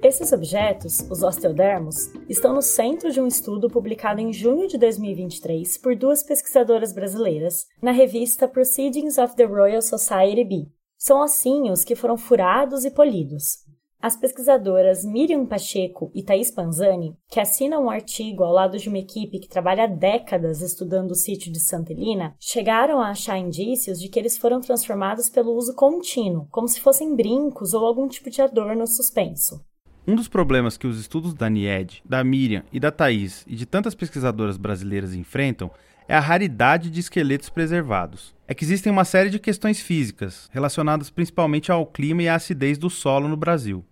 Esses 0.02 0.32
objetos, 0.32 0.98
os 1.08 1.22
osteodermos, 1.22 2.12
estão 2.28 2.52
no 2.52 2.60
centro 2.60 3.10
de 3.10 3.20
um 3.20 3.26
estudo 3.26 3.70
publicado 3.70 4.20
em 4.20 4.32
junho 4.32 4.68
de 4.68 4.76
2023 4.76 5.78
por 5.78 5.96
duas 5.96 6.22
pesquisadoras 6.22 6.92
brasileiras 6.92 7.66
na 7.80 7.92
revista 7.92 8.46
Proceedings 8.48 9.16
of 9.16 9.36
the 9.36 9.44
Royal 9.44 9.80
Society 9.80 10.44
B. 10.44 10.66
São 10.98 11.20
ossinhos 11.20 11.82
que 11.82 11.94
foram 11.94 12.18
furados 12.18 12.84
e 12.84 12.90
polidos. 12.90 13.61
As 14.02 14.16
pesquisadoras 14.16 15.04
Miriam 15.04 15.46
Pacheco 15.46 16.10
e 16.12 16.24
Thais 16.24 16.50
Panzani, 16.50 17.16
que 17.30 17.38
assinam 17.38 17.84
um 17.84 17.88
artigo 17.88 18.42
ao 18.42 18.52
lado 18.52 18.76
de 18.76 18.88
uma 18.88 18.98
equipe 18.98 19.38
que 19.38 19.48
trabalha 19.48 19.86
décadas 19.86 20.60
estudando 20.60 21.12
o 21.12 21.14
sítio 21.14 21.52
de 21.52 21.60
Santa 21.60 21.92
Helena, 21.92 22.34
chegaram 22.40 23.00
a 23.00 23.10
achar 23.10 23.38
indícios 23.38 24.00
de 24.00 24.08
que 24.08 24.18
eles 24.18 24.36
foram 24.36 24.60
transformados 24.60 25.28
pelo 25.28 25.54
uso 25.54 25.72
contínuo, 25.76 26.48
como 26.50 26.66
se 26.66 26.80
fossem 26.80 27.14
brincos 27.14 27.74
ou 27.74 27.86
algum 27.86 28.08
tipo 28.08 28.28
de 28.28 28.42
adorno 28.42 28.88
suspenso. 28.88 29.64
Um 30.04 30.16
dos 30.16 30.26
problemas 30.26 30.76
que 30.76 30.88
os 30.88 30.98
estudos 30.98 31.32
da 31.32 31.48
NIED, 31.48 32.02
da 32.04 32.24
Miriam 32.24 32.64
e 32.72 32.80
da 32.80 32.90
Thais 32.90 33.44
e 33.46 33.54
de 33.54 33.66
tantas 33.66 33.94
pesquisadoras 33.94 34.56
brasileiras 34.56 35.14
enfrentam 35.14 35.70
é 36.08 36.16
a 36.16 36.20
raridade 36.20 36.90
de 36.90 36.98
esqueletos 36.98 37.48
preservados. 37.48 38.34
É 38.48 38.52
que 38.52 38.64
existem 38.64 38.90
uma 38.90 39.04
série 39.04 39.30
de 39.30 39.38
questões 39.38 39.80
físicas, 39.80 40.50
relacionadas 40.50 41.08
principalmente 41.08 41.70
ao 41.70 41.86
clima 41.86 42.24
e 42.24 42.28
à 42.28 42.34
acidez 42.34 42.76
do 42.76 42.90
solo 42.90 43.28
no 43.28 43.36
Brasil 43.36 43.84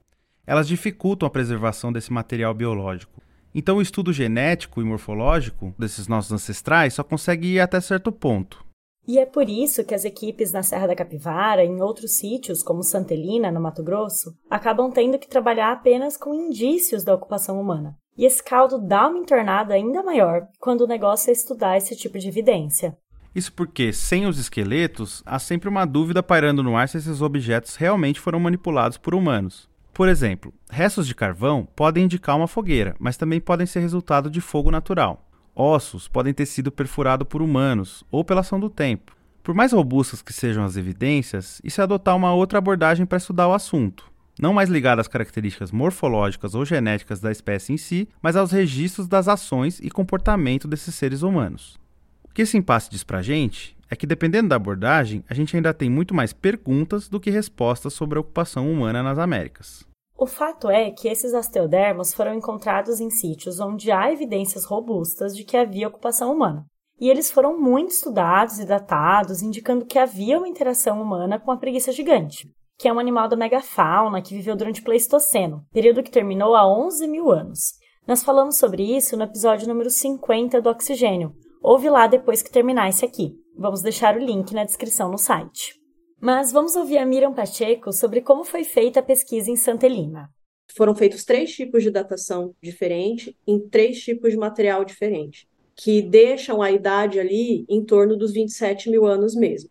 elas 0.50 0.66
dificultam 0.66 1.28
a 1.28 1.30
preservação 1.30 1.92
desse 1.92 2.12
material 2.12 2.52
biológico. 2.52 3.22
Então, 3.54 3.76
o 3.76 3.80
estudo 3.80 4.12
genético 4.12 4.80
e 4.80 4.84
morfológico 4.84 5.72
desses 5.78 6.08
nossos 6.08 6.32
ancestrais 6.32 6.94
só 6.94 7.04
consegue 7.04 7.54
ir 7.54 7.60
até 7.60 7.80
certo 7.80 8.10
ponto. 8.10 8.64
E 9.06 9.16
é 9.20 9.24
por 9.24 9.48
isso 9.48 9.84
que 9.84 9.94
as 9.94 10.04
equipes 10.04 10.50
na 10.50 10.64
Serra 10.64 10.88
da 10.88 10.96
Capivara 10.96 11.64
e 11.64 11.68
em 11.68 11.80
outros 11.80 12.14
sítios, 12.14 12.64
como 12.64 12.82
Santelina, 12.82 13.52
no 13.52 13.60
Mato 13.60 13.84
Grosso, 13.84 14.34
acabam 14.50 14.90
tendo 14.90 15.20
que 15.20 15.28
trabalhar 15.28 15.70
apenas 15.70 16.16
com 16.16 16.34
indícios 16.34 17.04
da 17.04 17.14
ocupação 17.14 17.60
humana. 17.60 17.96
E 18.18 18.26
esse 18.26 18.42
caldo 18.42 18.76
dá 18.76 19.06
uma 19.06 19.20
entornada 19.20 19.74
ainda 19.74 20.02
maior 20.02 20.48
quando 20.58 20.80
o 20.80 20.88
negócio 20.88 21.30
é 21.30 21.32
estudar 21.32 21.76
esse 21.76 21.94
tipo 21.94 22.18
de 22.18 22.26
evidência. 22.26 22.98
Isso 23.32 23.52
porque, 23.52 23.92
sem 23.92 24.26
os 24.26 24.36
esqueletos, 24.36 25.22
há 25.24 25.38
sempre 25.38 25.68
uma 25.68 25.84
dúvida 25.84 26.24
pairando 26.24 26.60
no 26.60 26.76
ar 26.76 26.88
se 26.88 26.98
esses 26.98 27.22
objetos 27.22 27.76
realmente 27.76 28.18
foram 28.18 28.40
manipulados 28.40 28.98
por 28.98 29.14
humanos. 29.14 29.69
Por 30.00 30.08
exemplo, 30.08 30.50
restos 30.70 31.06
de 31.06 31.14
carvão 31.14 31.68
podem 31.76 32.04
indicar 32.04 32.34
uma 32.34 32.48
fogueira, 32.48 32.96
mas 32.98 33.18
também 33.18 33.38
podem 33.38 33.66
ser 33.66 33.80
resultado 33.80 34.30
de 34.30 34.40
fogo 34.40 34.70
natural. 34.70 35.28
Ossos 35.54 36.08
podem 36.08 36.32
ter 36.32 36.46
sido 36.46 36.72
perfurados 36.72 37.28
por 37.28 37.42
humanos 37.42 38.02
ou 38.10 38.24
pela 38.24 38.40
ação 38.40 38.58
do 38.58 38.70
tempo. 38.70 39.14
Por 39.42 39.54
mais 39.54 39.72
robustas 39.72 40.22
que 40.22 40.32
sejam 40.32 40.64
as 40.64 40.78
evidências, 40.78 41.60
isso 41.62 41.82
é 41.82 41.84
adotar 41.84 42.16
uma 42.16 42.32
outra 42.32 42.56
abordagem 42.56 43.04
para 43.04 43.18
estudar 43.18 43.46
o 43.46 43.52
assunto, 43.52 44.10
não 44.40 44.54
mais 44.54 44.70
ligada 44.70 45.02
às 45.02 45.06
características 45.06 45.70
morfológicas 45.70 46.54
ou 46.54 46.64
genéticas 46.64 47.20
da 47.20 47.30
espécie 47.30 47.74
em 47.74 47.76
si, 47.76 48.08
mas 48.22 48.36
aos 48.36 48.52
registros 48.52 49.06
das 49.06 49.28
ações 49.28 49.80
e 49.80 49.90
comportamento 49.90 50.66
desses 50.66 50.94
seres 50.94 51.20
humanos. 51.20 51.78
O 52.24 52.32
que 52.32 52.40
esse 52.40 52.56
impasse 52.56 52.88
diz 52.88 53.04
para 53.04 53.18
a 53.18 53.22
gente 53.22 53.76
é 53.90 53.94
que, 53.94 54.06
dependendo 54.06 54.48
da 54.48 54.56
abordagem, 54.56 55.22
a 55.28 55.34
gente 55.34 55.54
ainda 55.54 55.74
tem 55.74 55.90
muito 55.90 56.14
mais 56.14 56.32
perguntas 56.32 57.06
do 57.06 57.20
que 57.20 57.28
respostas 57.28 57.92
sobre 57.92 58.16
a 58.16 58.22
ocupação 58.22 58.72
humana 58.72 59.02
nas 59.02 59.18
Américas. 59.18 59.89
O 60.20 60.26
fato 60.26 60.68
é 60.68 60.90
que 60.90 61.08
esses 61.08 61.32
osteodermos 61.32 62.12
foram 62.12 62.34
encontrados 62.34 63.00
em 63.00 63.08
sítios 63.08 63.58
onde 63.58 63.90
há 63.90 64.12
evidências 64.12 64.66
robustas 64.66 65.34
de 65.34 65.44
que 65.44 65.56
havia 65.56 65.88
ocupação 65.88 66.30
humana. 66.30 66.66
E 67.00 67.08
eles 67.08 67.30
foram 67.30 67.58
muito 67.58 67.92
estudados 67.92 68.58
e 68.58 68.66
datados, 68.66 69.40
indicando 69.40 69.86
que 69.86 69.98
havia 69.98 70.36
uma 70.36 70.46
interação 70.46 71.00
humana 71.00 71.40
com 71.40 71.50
a 71.50 71.56
preguiça 71.56 71.90
gigante, 71.90 72.46
que 72.78 72.86
é 72.86 72.92
um 72.92 72.98
animal 72.98 73.28
da 73.28 73.34
megafauna 73.34 74.20
que 74.20 74.34
viveu 74.34 74.54
durante 74.54 74.82
o 74.82 74.84
Pleistoceno, 74.84 75.64
período 75.72 76.02
que 76.02 76.10
terminou 76.10 76.54
há 76.54 76.70
11 76.70 77.08
mil 77.08 77.30
anos. 77.30 77.72
Nós 78.06 78.22
falamos 78.22 78.56
sobre 78.56 78.94
isso 78.94 79.16
no 79.16 79.24
episódio 79.24 79.66
número 79.66 79.88
50 79.88 80.60
do 80.60 80.68
Oxigênio. 80.68 81.32
Ouve 81.62 81.88
lá 81.88 82.06
depois 82.06 82.42
que 82.42 82.52
terminar 82.52 82.90
esse 82.90 83.06
aqui. 83.06 83.32
Vamos 83.56 83.80
deixar 83.80 84.16
o 84.16 84.22
link 84.22 84.52
na 84.52 84.64
descrição 84.64 85.10
no 85.10 85.16
site. 85.16 85.79
Mas 86.20 86.52
vamos 86.52 86.76
ouvir 86.76 86.98
a 86.98 87.06
Miriam 87.06 87.32
Pacheco 87.32 87.92
sobre 87.94 88.20
como 88.20 88.44
foi 88.44 88.62
feita 88.62 89.00
a 89.00 89.02
pesquisa 89.02 89.50
em 89.50 89.56
Santa 89.56 89.86
Helena. 89.86 90.30
Foram 90.76 90.94
feitos 90.94 91.24
três 91.24 91.50
tipos 91.50 91.82
de 91.82 91.90
datação 91.90 92.54
diferente 92.62 93.34
em 93.46 93.58
três 93.58 94.02
tipos 94.02 94.30
de 94.30 94.36
material 94.36 94.84
diferente, 94.84 95.48
que 95.74 96.02
deixam 96.02 96.60
a 96.60 96.70
idade 96.70 97.18
ali 97.18 97.64
em 97.70 97.82
torno 97.82 98.18
dos 98.18 98.32
27 98.32 98.90
mil 98.90 99.06
anos 99.06 99.34
mesmo. 99.34 99.70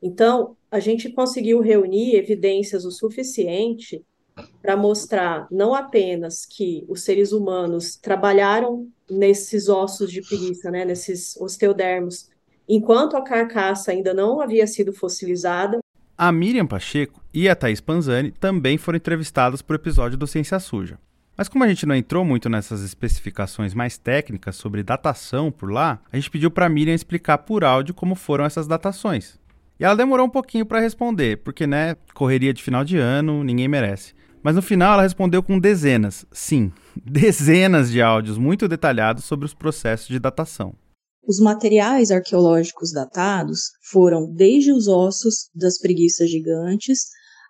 Então, 0.00 0.56
a 0.70 0.78
gente 0.78 1.10
conseguiu 1.10 1.60
reunir 1.60 2.14
evidências 2.14 2.84
o 2.84 2.92
suficiente 2.92 4.04
para 4.62 4.76
mostrar 4.76 5.48
não 5.50 5.74
apenas 5.74 6.46
que 6.46 6.84
os 6.88 7.02
seres 7.02 7.32
humanos 7.32 7.96
trabalharam 7.96 8.88
nesses 9.10 9.68
ossos 9.68 10.12
de 10.12 10.22
preguiça, 10.22 10.70
né, 10.70 10.84
nesses 10.84 11.36
osteodermos, 11.38 12.30
enquanto 12.68 13.16
a 13.16 13.22
carcaça 13.22 13.90
ainda 13.90 14.14
não 14.14 14.40
havia 14.40 14.66
sido 14.66 14.92
fossilizada. 14.92 15.80
A 16.20 16.32
Miriam 16.32 16.66
Pacheco 16.66 17.22
e 17.32 17.48
a 17.48 17.54
Thais 17.54 17.80
Panzani 17.80 18.32
também 18.32 18.76
foram 18.76 18.96
entrevistadas 18.96 19.62
para 19.62 19.74
o 19.74 19.76
episódio 19.76 20.18
do 20.18 20.26
Ciência 20.26 20.58
Suja. 20.58 20.98
Mas 21.36 21.48
como 21.48 21.62
a 21.62 21.68
gente 21.68 21.86
não 21.86 21.94
entrou 21.94 22.24
muito 22.24 22.48
nessas 22.48 22.82
especificações 22.82 23.72
mais 23.72 23.98
técnicas 23.98 24.56
sobre 24.56 24.82
datação 24.82 25.52
por 25.52 25.70
lá, 25.70 26.00
a 26.12 26.16
gente 26.16 26.28
pediu 26.28 26.50
para 26.50 26.66
a 26.66 26.68
Miriam 26.68 26.92
explicar 26.92 27.38
por 27.38 27.62
áudio 27.62 27.94
como 27.94 28.16
foram 28.16 28.44
essas 28.44 28.66
datações. 28.66 29.38
E 29.78 29.84
ela 29.84 29.94
demorou 29.94 30.26
um 30.26 30.30
pouquinho 30.30 30.66
para 30.66 30.80
responder, 30.80 31.36
porque, 31.36 31.68
né, 31.68 31.94
correria 32.12 32.52
de 32.52 32.64
final 32.64 32.84
de 32.84 32.98
ano, 32.98 33.44
ninguém 33.44 33.68
merece. 33.68 34.12
Mas 34.42 34.56
no 34.56 34.62
final 34.62 34.94
ela 34.94 35.02
respondeu 35.02 35.40
com 35.40 35.56
dezenas, 35.56 36.26
sim, 36.32 36.72
dezenas 37.00 37.92
de 37.92 38.02
áudios 38.02 38.38
muito 38.38 38.66
detalhados 38.66 39.22
sobre 39.22 39.46
os 39.46 39.54
processos 39.54 40.08
de 40.08 40.18
datação. 40.18 40.74
Os 41.28 41.38
materiais 41.38 42.10
arqueológicos 42.10 42.90
datados 42.90 43.72
foram 43.90 44.32
desde 44.32 44.72
os 44.72 44.88
ossos 44.88 45.50
das 45.54 45.78
preguiças 45.78 46.30
gigantes 46.30 47.00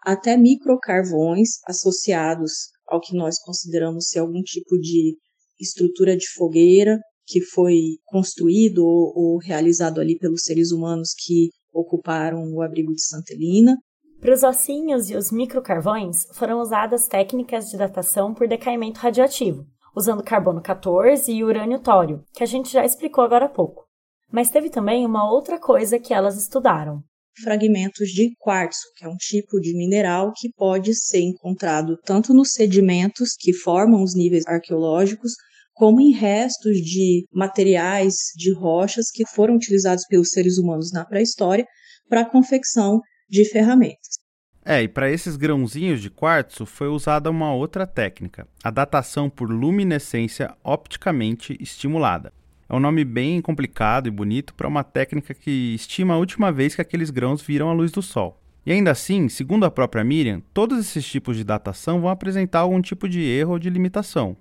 até 0.02 0.36
microcarvões 0.36 1.60
associados 1.64 2.70
ao 2.88 3.00
que 3.00 3.16
nós 3.16 3.38
consideramos 3.40 4.08
ser 4.08 4.18
algum 4.18 4.42
tipo 4.42 4.76
de 4.80 5.16
estrutura 5.60 6.16
de 6.16 6.26
fogueira 6.34 6.98
que 7.24 7.40
foi 7.40 7.98
construído 8.06 8.84
ou, 8.84 9.12
ou 9.14 9.38
realizado 9.38 10.00
ali 10.00 10.18
pelos 10.18 10.42
seres 10.42 10.72
humanos 10.72 11.10
que 11.16 11.50
ocuparam 11.72 12.52
o 12.52 12.60
abrigo 12.62 12.92
de 12.92 13.04
Santa 13.04 13.32
Helena. 13.32 13.76
Para 14.20 14.34
os 14.34 14.42
ossinhos 14.42 15.08
e 15.08 15.14
os 15.14 15.30
microcarvões, 15.30 16.24
foram 16.34 16.60
usadas 16.60 17.06
técnicas 17.06 17.70
de 17.70 17.76
datação 17.76 18.34
por 18.34 18.48
decaimento 18.48 18.98
radioativo, 18.98 19.64
usando 19.98 20.22
carbono 20.22 20.62
14 20.62 21.32
e 21.32 21.42
urânio 21.42 21.80
tório, 21.80 22.24
que 22.32 22.44
a 22.44 22.46
gente 22.46 22.72
já 22.72 22.84
explicou 22.84 23.24
agora 23.24 23.46
há 23.46 23.48
pouco. 23.48 23.84
Mas 24.30 24.50
teve 24.50 24.70
também 24.70 25.04
uma 25.04 25.28
outra 25.28 25.58
coisa 25.58 25.98
que 25.98 26.14
elas 26.14 26.40
estudaram: 26.40 27.02
fragmentos 27.42 28.10
de 28.10 28.30
quartzo, 28.38 28.86
que 28.96 29.04
é 29.04 29.08
um 29.08 29.16
tipo 29.16 29.58
de 29.60 29.76
mineral 29.76 30.32
que 30.36 30.50
pode 30.56 30.94
ser 30.94 31.20
encontrado 31.20 31.98
tanto 32.04 32.32
nos 32.32 32.52
sedimentos 32.52 33.34
que 33.36 33.52
formam 33.52 34.02
os 34.02 34.14
níveis 34.14 34.46
arqueológicos, 34.46 35.32
como 35.74 36.00
em 36.00 36.12
restos 36.12 36.76
de 36.76 37.26
materiais 37.32 38.14
de 38.36 38.54
rochas 38.54 39.10
que 39.12 39.26
foram 39.26 39.56
utilizados 39.56 40.04
pelos 40.06 40.30
seres 40.30 40.58
humanos 40.58 40.92
na 40.92 41.04
pré-história 41.04 41.66
para 42.08 42.20
a 42.20 42.30
confecção 42.30 43.00
de 43.28 43.44
ferramentas. 43.44 44.27
É, 44.70 44.82
e 44.82 44.86
para 44.86 45.10
esses 45.10 45.34
grãozinhos 45.34 46.02
de 46.02 46.10
quartzo 46.10 46.66
foi 46.66 46.88
usada 46.88 47.30
uma 47.30 47.54
outra 47.54 47.86
técnica, 47.86 48.46
a 48.62 48.70
datação 48.70 49.30
por 49.30 49.48
luminescência 49.50 50.54
opticamente 50.62 51.56
estimulada. 51.58 52.34
É 52.68 52.76
um 52.76 52.78
nome 52.78 53.02
bem 53.02 53.40
complicado 53.40 54.08
e 54.08 54.10
bonito 54.10 54.52
para 54.52 54.68
uma 54.68 54.84
técnica 54.84 55.32
que 55.32 55.74
estima 55.74 56.12
a 56.12 56.18
última 56.18 56.52
vez 56.52 56.74
que 56.74 56.82
aqueles 56.82 57.08
grãos 57.08 57.40
viram 57.40 57.70
a 57.70 57.72
luz 57.72 57.90
do 57.90 58.02
Sol. 58.02 58.38
E 58.66 58.70
ainda 58.70 58.90
assim, 58.90 59.26
segundo 59.30 59.64
a 59.64 59.70
própria 59.70 60.04
Miriam, 60.04 60.42
todos 60.52 60.78
esses 60.78 61.06
tipos 61.06 61.38
de 61.38 61.44
datação 61.44 62.02
vão 62.02 62.10
apresentar 62.10 62.58
algum 62.58 62.82
tipo 62.82 63.08
de 63.08 63.22
erro 63.22 63.52
ou 63.52 63.58
de 63.58 63.70
limitação. 63.70 64.36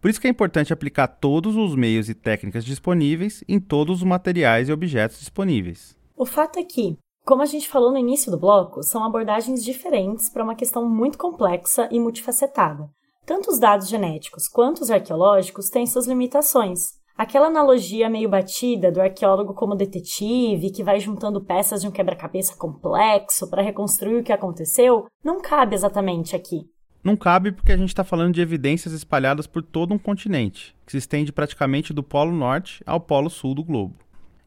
Por 0.00 0.10
isso 0.10 0.20
que 0.20 0.26
é 0.26 0.30
importante 0.30 0.72
aplicar 0.72 1.06
todos 1.06 1.54
os 1.54 1.76
meios 1.76 2.08
e 2.08 2.14
técnicas 2.14 2.64
disponíveis 2.64 3.44
em 3.46 3.60
todos 3.60 3.98
os 3.98 4.02
materiais 4.02 4.68
e 4.68 4.72
objetos 4.72 5.20
disponíveis. 5.20 5.96
O 6.16 6.26
fato 6.26 6.58
é 6.58 6.64
que, 6.64 6.98
como 7.28 7.42
a 7.42 7.44
gente 7.44 7.68
falou 7.68 7.92
no 7.92 7.98
início 7.98 8.30
do 8.30 8.38
bloco, 8.38 8.82
são 8.82 9.04
abordagens 9.04 9.62
diferentes 9.62 10.30
para 10.30 10.42
uma 10.42 10.54
questão 10.54 10.88
muito 10.88 11.18
complexa 11.18 11.86
e 11.92 12.00
multifacetada. 12.00 12.88
Tanto 13.26 13.50
os 13.50 13.58
dados 13.58 13.86
genéticos 13.86 14.48
quanto 14.48 14.80
os 14.80 14.90
arqueológicos 14.90 15.68
têm 15.68 15.86
suas 15.86 16.06
limitações, 16.06 16.96
Aquela 17.18 17.48
analogia 17.48 18.08
meio 18.08 18.28
batida 18.28 18.92
do 18.92 19.00
arqueólogo 19.00 19.52
como 19.52 19.74
detetive 19.74 20.70
que 20.70 20.84
vai 20.84 21.00
juntando 21.00 21.44
peças 21.44 21.80
de 21.80 21.88
um 21.88 21.90
quebra-cabeça 21.90 22.54
complexo 22.56 23.50
para 23.50 23.60
reconstruir 23.60 24.20
o 24.20 24.22
que 24.22 24.32
aconteceu 24.32 25.04
não 25.24 25.42
cabe 25.42 25.74
exatamente 25.74 26.36
aqui. 26.36 26.60
Não 27.02 27.16
cabe 27.16 27.50
porque 27.50 27.72
a 27.72 27.76
gente 27.76 27.88
está 27.88 28.04
falando 28.04 28.34
de 28.34 28.40
evidências 28.40 28.94
espalhadas 28.94 29.48
por 29.48 29.64
todo 29.64 29.92
um 29.92 29.98
continente, 29.98 30.76
que 30.86 30.92
se 30.92 30.98
estende 30.98 31.32
praticamente 31.32 31.92
do 31.92 32.04
Polo 32.04 32.30
Norte 32.30 32.84
ao 32.86 33.00
Polo 33.00 33.28
Sul 33.28 33.52
do 33.52 33.64
globo. 33.64 33.96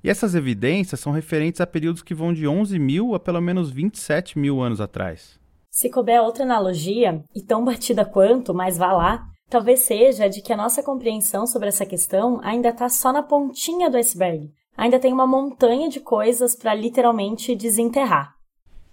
E 0.03 0.09
essas 0.09 0.33
evidências 0.33 0.99
são 0.99 1.11
referentes 1.11 1.61
a 1.61 1.67
períodos 1.67 2.01
que 2.01 2.15
vão 2.15 2.33
de 2.33 2.47
11 2.47 2.77
mil 2.79 3.13
a 3.13 3.19
pelo 3.19 3.39
menos 3.39 3.69
27 3.69 4.39
mil 4.39 4.61
anos 4.61 4.81
atrás. 4.81 5.39
Se 5.69 5.89
couber 5.89 6.21
outra 6.21 6.43
analogia, 6.43 7.23
e 7.33 7.41
tão 7.41 7.63
batida 7.63 8.03
quanto, 8.03 8.53
mas 8.53 8.77
vá 8.77 8.91
lá, 8.91 9.27
talvez 9.49 9.81
seja 9.81 10.27
de 10.27 10.41
que 10.41 10.51
a 10.51 10.57
nossa 10.57 10.83
compreensão 10.83 11.45
sobre 11.45 11.69
essa 11.69 11.85
questão 11.85 12.39
ainda 12.43 12.69
está 12.69 12.89
só 12.89 13.13
na 13.13 13.23
pontinha 13.23 13.89
do 13.89 13.97
iceberg. 13.97 14.51
Ainda 14.75 14.99
tem 14.99 15.13
uma 15.13 15.27
montanha 15.27 15.87
de 15.87 15.99
coisas 15.99 16.55
para 16.55 16.73
literalmente 16.73 17.55
desenterrar. 17.55 18.35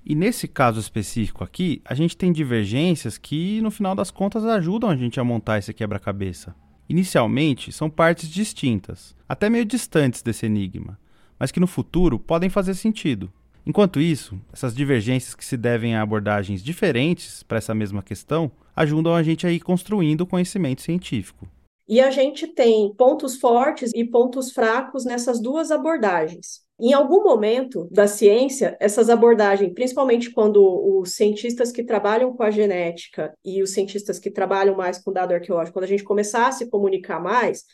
E 0.04 0.14
nesse 0.14 0.46
caso 0.46 0.80
específico 0.80 1.44
aqui, 1.44 1.82
a 1.84 1.94
gente 1.94 2.16
tem 2.16 2.32
divergências 2.32 3.18
que, 3.18 3.60
no 3.60 3.70
final 3.70 3.94
das 3.94 4.10
contas, 4.10 4.44
ajudam 4.44 4.90
a 4.90 4.96
gente 4.96 5.18
a 5.18 5.24
montar 5.24 5.58
esse 5.58 5.72
quebra-cabeça. 5.74 6.54
Inicialmente, 6.88 7.70
são 7.70 7.90
partes 7.90 8.28
distintas, 8.28 9.14
até 9.28 9.50
meio 9.50 9.64
distantes 9.64 10.22
desse 10.22 10.46
enigma, 10.46 10.98
mas 11.38 11.52
que 11.52 11.60
no 11.60 11.66
futuro 11.66 12.18
podem 12.18 12.48
fazer 12.48 12.74
sentido. 12.74 13.30
Enquanto 13.66 14.00
isso, 14.00 14.40
essas 14.50 14.74
divergências 14.74 15.34
que 15.34 15.44
se 15.44 15.54
devem 15.54 15.94
a 15.94 16.00
abordagens 16.00 16.62
diferentes 16.62 17.42
para 17.42 17.58
essa 17.58 17.74
mesma 17.74 18.02
questão 18.02 18.50
ajudam 18.74 19.14
a 19.14 19.22
gente 19.22 19.46
a 19.46 19.52
ir 19.52 19.60
construindo 19.60 20.22
o 20.22 20.26
conhecimento 20.26 20.80
científico. 20.80 21.46
E 21.86 22.00
a 22.00 22.10
gente 22.10 22.46
tem 22.46 22.92
pontos 22.94 23.38
fortes 23.38 23.92
e 23.94 24.04
pontos 24.04 24.52
fracos 24.52 25.04
nessas 25.04 25.40
duas 25.40 25.70
abordagens. 25.70 26.62
Em 26.80 26.92
algum 26.92 27.24
momento 27.24 27.88
da 27.90 28.06
ciência, 28.06 28.76
essas 28.78 29.10
abordagens, 29.10 29.74
principalmente 29.74 30.30
quando 30.30 30.62
os 31.00 31.16
cientistas 31.16 31.72
que 31.72 31.82
trabalham 31.82 32.32
com 32.32 32.44
a 32.44 32.52
genética 32.52 33.36
e 33.44 33.60
os 33.60 33.72
cientistas 33.72 34.20
que 34.20 34.30
trabalham 34.30 34.76
mais 34.76 34.96
com 34.96 35.12
dado 35.12 35.32
arqueológico, 35.32 35.74
quando 35.74 35.86
a 35.86 35.88
gente 35.88 36.04
começar 36.04 36.46
a 36.46 36.52
se 36.52 36.70
comunicar 36.70 37.20
mais, 37.20 37.64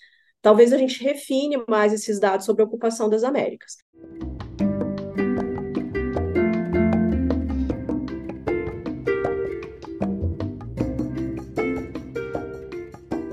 talvez 0.40 0.72
a 0.72 0.78
gente 0.78 1.04
refine 1.04 1.62
mais 1.68 1.92
esses 1.92 2.18
dados 2.18 2.46
sobre 2.46 2.62
a 2.62 2.64
ocupação 2.64 3.10
das 3.10 3.24
Américas. 3.24 3.76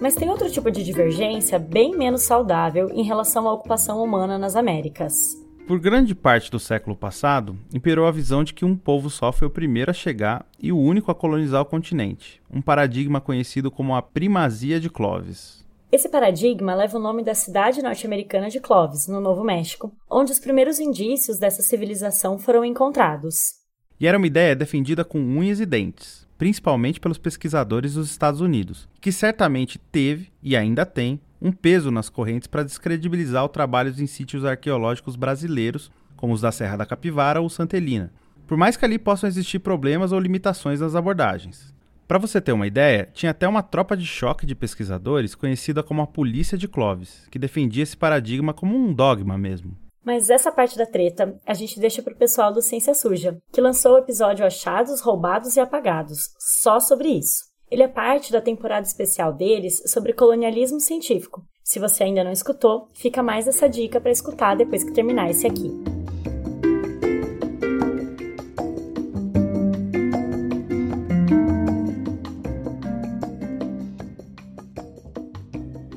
Mas 0.01 0.15
tem 0.15 0.29
outro 0.29 0.51
tipo 0.51 0.69
de 0.69 0.84
divergência 0.84 1.57
bem 1.57 1.95
menos 1.95 2.23
saudável 2.23 2.89
em 2.91 3.03
relação 3.03 3.47
à 3.47 3.53
ocupação 3.53 4.03
humana 4.03 4.38
nas 4.38 4.57
Américas. 4.57 5.41
Por 5.71 5.79
grande 5.79 6.13
parte 6.13 6.51
do 6.51 6.60
século 6.60 6.97
passado, 6.97 7.57
imperou 7.73 8.05
a 8.05 8.12
visão 8.12 8.43
de 8.43 8.53
que 8.53 8.65
um 8.65 8.75
povo 8.75 9.10
só 9.10 9.31
foi 9.31 9.47
o 9.47 9.49
primeiro 9.49 9.89
a 9.89 9.93
chegar 9.93 10.45
e 10.62 10.69
o 10.69 10.77
único 10.77 11.10
a 11.10 11.15
colonizar 11.15 11.62
o 11.62 11.65
continente, 11.65 12.41
um 12.51 12.62
paradigma 12.62 13.21
conhecido 13.21 13.71
como 13.71 13.95
a 13.95 14.01
primazia 14.01 14.81
de 14.81 14.89
Clovis. 14.89 15.65
Esse 15.89 16.10
paradigma 16.10 16.75
leva 16.75 16.97
o 16.97 17.01
nome 17.01 17.23
da 17.23 17.34
cidade 17.34 17.81
norte-americana 17.81 18.49
de 18.49 18.60
Clovis, 18.60 19.07
no 19.07 19.21
Novo 19.21 19.45
México, 19.45 19.93
onde 20.10 20.34
os 20.34 20.39
primeiros 20.39 20.77
indícios 20.77 21.39
dessa 21.39 21.62
civilização 21.62 22.38
foram 22.38 22.65
encontrados. 22.65 23.53
E 23.97 24.07
era 24.07 24.17
uma 24.17 24.27
ideia 24.27 24.53
defendida 24.53 25.05
com 25.05 25.19
unhas 25.19 25.62
e 25.62 25.65
dentes 25.65 26.29
principalmente 26.41 26.99
pelos 26.99 27.19
pesquisadores 27.19 27.93
dos 27.93 28.10
Estados 28.10 28.41
Unidos, 28.41 28.89
que 28.99 29.12
certamente 29.12 29.77
teve 29.77 30.31
e 30.41 30.57
ainda 30.57 30.88
tem 30.88 31.21
um 31.41 31.51
peso 31.51 31.89
nas 31.89 32.10
correntes 32.10 32.47
para 32.47 32.63
descredibilizar 32.63 33.43
o 33.43 33.49
trabalho 33.49 33.93
em 33.97 34.08
sítios 34.08 34.45
arqueológicos 34.45 35.15
brasileiros, 35.15 35.91
como 36.15 36.34
os 36.34 36.41
da 36.41 36.51
Serra 36.51 36.77
da 36.77 36.86
Capivara 36.86 37.41
ou 37.41 37.49
Santa 37.49 37.77
Helena, 37.77 38.13
por 38.45 38.56
mais 38.58 38.77
que 38.77 38.86
ali 38.86 38.99
possam 38.99 39.27
existir 39.27 39.60
problemas 39.60 40.12
ou 40.12 40.19
limitações 40.19 40.80
nas 40.80 40.95
abordagens. 40.95 41.73
Para 42.08 42.19
você 42.19 42.41
ter 42.41 42.51
uma 42.51 42.67
ideia, 42.67 43.10
tinha 43.13 43.32
até 43.32 43.47
uma 43.47 43.63
tropa 43.63 43.95
de 43.95 44.06
choque 44.06 44.45
de 44.45 44.54
pesquisadores 44.54 45.34
conhecida 45.34 45.82
como 45.82 46.01
a 46.01 46.08
Polícia 46.08 46.58
de 46.58 46.67
Clovis, 46.67 47.25
que 47.32 47.39
defendia 47.39 47.84
esse 47.84 47.95
paradigma 47.95 48.54
como 48.54 48.77
um 48.77 48.93
dogma 48.93 49.38
mesmo. 49.38 49.77
Mas 50.04 50.30
essa 50.30 50.51
parte 50.51 50.77
da 50.77 50.86
treta 50.86 51.39
a 51.45 51.54
gente 51.54 51.80
deixa 51.80 52.01
pro 52.01 52.15
pessoal 52.15 52.51
do 52.51 52.62
Ciência 52.62 52.93
Suja, 52.93 53.38
que 53.51 53.62
lançou 53.62 53.93
o 53.93 53.97
episódio 53.99 54.45
Achados, 54.45 54.99
Roubados 54.99 55.56
e 55.56 55.60
Apagados, 55.60 56.32
só 56.38 56.80
sobre 56.80 57.08
isso. 57.08 57.51
Ele 57.71 57.84
é 57.84 57.88
parte 57.88 58.34
da 58.34 58.41
temporada 58.41 58.86
especial 58.86 59.31
deles 59.31 59.81
sobre 59.86 60.12
colonialismo 60.12 60.81
científico. 60.81 61.41
Se 61.63 61.79
você 61.79 62.03
ainda 62.03 62.21
não 62.21 62.34
escutou, 62.34 62.89
fica 62.93 63.23
mais 63.23 63.47
essa 63.47 63.69
dica 63.69 64.01
para 64.01 64.12
escutar 64.12 64.55
depois 64.57 64.84
que 64.84 64.91
terminar 64.91 65.29
esse 65.29 65.47
aqui. 65.47 65.71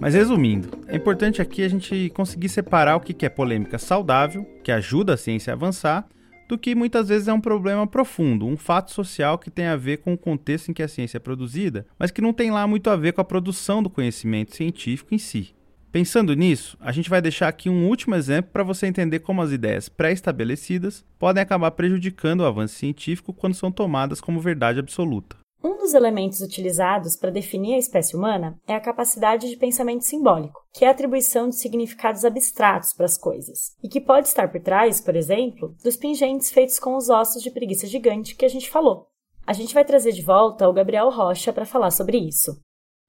Mas 0.01 0.15
resumindo, 0.15 0.69
é 0.87 0.95
importante 0.95 1.43
aqui 1.43 1.65
a 1.65 1.69
gente 1.69 2.09
conseguir 2.11 2.51
separar 2.51 2.95
o 2.95 3.01
que 3.01 3.27
é 3.27 3.29
polêmica 3.29 3.79
saudável, 3.79 4.47
que 4.63 4.71
ajuda 4.71 5.15
a 5.15 5.17
ciência 5.17 5.53
a 5.53 5.57
avançar, 5.57 6.07
do 6.49 6.59
que 6.59 6.75
muitas 6.75 7.09
vezes 7.09 7.29
é 7.29 7.33
um 7.33 7.41
problema 7.41 7.87
profundo, 7.87 8.47
um 8.47 8.57
fato 8.57 8.93
social 8.93 9.39
que 9.39 9.51
tem 9.51 9.67
a 9.67 9.77
ver 9.77 9.99
com 9.99 10.13
o 10.13 10.19
contexto 10.19 10.71
em 10.71 10.75
que 10.75 10.83
a 10.83 10.89
ciência 10.89 11.17
é 11.17 11.21
produzida, 11.21 11.87
mas 11.99 12.11
que 12.11 12.21
não 12.21 12.33
tem 12.33 12.51
lá 12.51 12.67
muito 12.67 12.91
a 12.91 12.97
ver 12.97 13.13
com 13.13 13.21
a 13.21 13.25
produção 13.25 13.83
do 13.83 13.91
conhecimento 13.91 14.55
científico 14.55 15.15
em 15.15 15.19
si. 15.19 15.55
Pensando 15.95 16.35
nisso, 16.35 16.77
a 16.81 16.91
gente 16.91 17.09
vai 17.09 17.23
deixar 17.23 17.47
aqui 17.47 17.71
um 17.71 17.87
último 17.87 18.17
exemplo 18.17 18.51
para 18.53 18.65
você 18.65 18.87
entender 18.87 19.21
como 19.21 19.41
as 19.41 19.53
ideias 19.53 19.89
pré-estabelecidas 19.89 21.05
podem 21.21 21.41
acabar 21.41 21.71
prejudicando 21.71 22.41
o 22.41 22.47
avanço 22.47 22.75
científico 22.75 23.33
quando 23.33 23.55
são 23.55 23.71
tomadas 23.71 24.21
como 24.21 24.41
verdade 24.41 24.81
absoluta. 24.81 25.44
Um 25.67 25.79
dos 25.79 25.95
elementos 25.95 26.43
utilizados 26.43 27.17
para 27.17 27.31
definir 27.31 27.77
a 27.77 27.79
espécie 27.79 28.15
humana 28.15 28.61
é 28.69 28.75
a 28.75 28.81
capacidade 28.81 29.49
de 29.49 29.57
pensamento 29.57 30.05
simbólico, 30.05 30.61
que 30.75 30.85
é 30.85 30.89
a 30.89 30.91
atribuição 30.91 31.49
de 31.49 31.57
significados 31.57 32.23
abstratos 32.23 32.93
para 32.93 33.07
as 33.07 33.17
coisas, 33.17 33.75
e 33.83 33.89
que 33.89 33.99
pode 33.99 34.29
estar 34.29 34.53
por 34.53 34.61
trás, 34.61 35.01
por 35.01 35.17
exemplo, 35.17 35.75
dos 35.83 35.97
pingentes 35.97 36.53
feitos 36.53 36.79
com 36.79 36.95
os 36.95 37.09
ossos 37.09 37.43
de 37.43 37.51
preguiça 37.51 37.87
gigante 37.87 38.37
que 38.37 38.45
a 38.45 38.49
gente 38.49 38.71
falou. 38.71 39.07
A 39.47 39.55
gente 39.55 39.73
vai 39.73 39.87
trazer 39.87 40.13
de 40.13 40.21
volta 40.21 40.69
o 40.69 40.73
Gabriel 40.75 41.09
Rocha 41.09 41.51
para 41.51 41.65
falar 41.65 41.91
sobre 41.91 42.19
isso. 42.19 42.61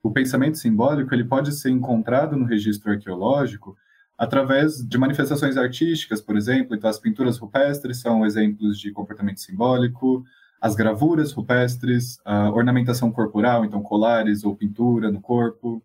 O 0.02 0.13
pensamento 0.13 0.58
simbólico 0.58 1.13
ele 1.13 1.26
pode 1.26 1.52
ser 1.52 1.72
encontrado 1.72 2.38
no 2.38 2.46
registro 2.46 2.89
arqueológico 2.89 3.76
através 4.18 4.78
de 4.78 4.98
manifestações 4.98 5.58
artísticas, 5.58 6.22
por 6.22 6.38
exemplo. 6.38 6.74
Então, 6.74 6.89
as 6.89 7.00
pinturas 7.00 7.38
rupestres 7.38 8.00
são 8.00 8.26
exemplos 8.26 8.80
de 8.80 8.94
comportamento 8.94 9.41
simbólico, 9.41 10.24
as 10.65 10.73
gravuras 10.73 11.32
rupestres, 11.32 12.17
a 12.25 12.49
ornamentação 12.49 13.12
corporal, 13.12 13.63
então 13.63 13.84
colares 13.84 14.43
ou 14.43 14.56
pintura 14.56 15.12
no 15.12 15.21
corpo, 15.21 15.80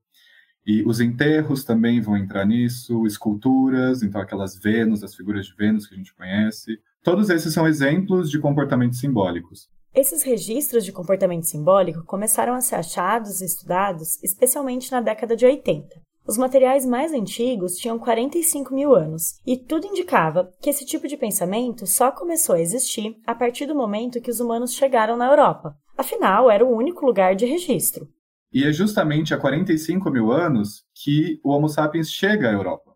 e 0.66 0.82
os 0.84 1.00
enterros 1.00 1.64
também 1.64 2.00
vão 2.00 2.16
entrar 2.16 2.46
nisso, 2.46 3.06
esculturas, 3.06 4.02
então 4.02 4.18
aquelas 4.18 4.56
Vênus, 4.56 5.04
as 5.04 5.14
figuras 5.14 5.44
de 5.44 5.54
Vênus 5.54 5.86
que 5.86 5.92
a 5.92 5.98
gente 5.98 6.14
conhece. 6.14 6.80
Todos 7.04 7.28
esses 7.28 7.52
são 7.52 7.68
exemplos 7.68 8.30
de 8.30 8.38
comportamentos 8.38 8.98
simbólicos. 8.98 9.68
Esses 9.94 10.22
registros 10.22 10.82
de 10.82 10.92
comportamento 10.92 11.44
simbólico 11.44 12.02
começaram 12.06 12.54
a 12.54 12.62
ser 12.62 12.76
achados 12.76 13.42
e 13.42 13.44
estudados 13.44 14.18
especialmente 14.22 14.90
na 14.90 15.02
década 15.02 15.36
de 15.36 15.44
80. 15.44 16.00
Os 16.30 16.38
materiais 16.38 16.86
mais 16.86 17.12
antigos 17.12 17.74
tinham 17.74 17.98
45 17.98 18.72
mil 18.72 18.94
anos, 18.94 19.40
e 19.44 19.56
tudo 19.56 19.88
indicava 19.88 20.48
que 20.62 20.70
esse 20.70 20.86
tipo 20.86 21.08
de 21.08 21.16
pensamento 21.16 21.88
só 21.88 22.12
começou 22.12 22.54
a 22.54 22.60
existir 22.60 23.16
a 23.26 23.34
partir 23.34 23.66
do 23.66 23.74
momento 23.74 24.20
que 24.20 24.30
os 24.30 24.38
humanos 24.38 24.72
chegaram 24.72 25.16
na 25.16 25.26
Europa. 25.26 25.76
Afinal, 25.98 26.48
era 26.48 26.64
o 26.64 26.72
único 26.72 27.04
lugar 27.04 27.34
de 27.34 27.46
registro. 27.46 28.08
E 28.52 28.62
é 28.62 28.72
justamente 28.72 29.34
há 29.34 29.38
45 29.38 30.08
mil 30.08 30.30
anos 30.30 30.84
que 30.94 31.40
o 31.42 31.50
Homo 31.50 31.68
sapiens 31.68 32.12
chega 32.12 32.48
à 32.48 32.52
Europa. 32.52 32.92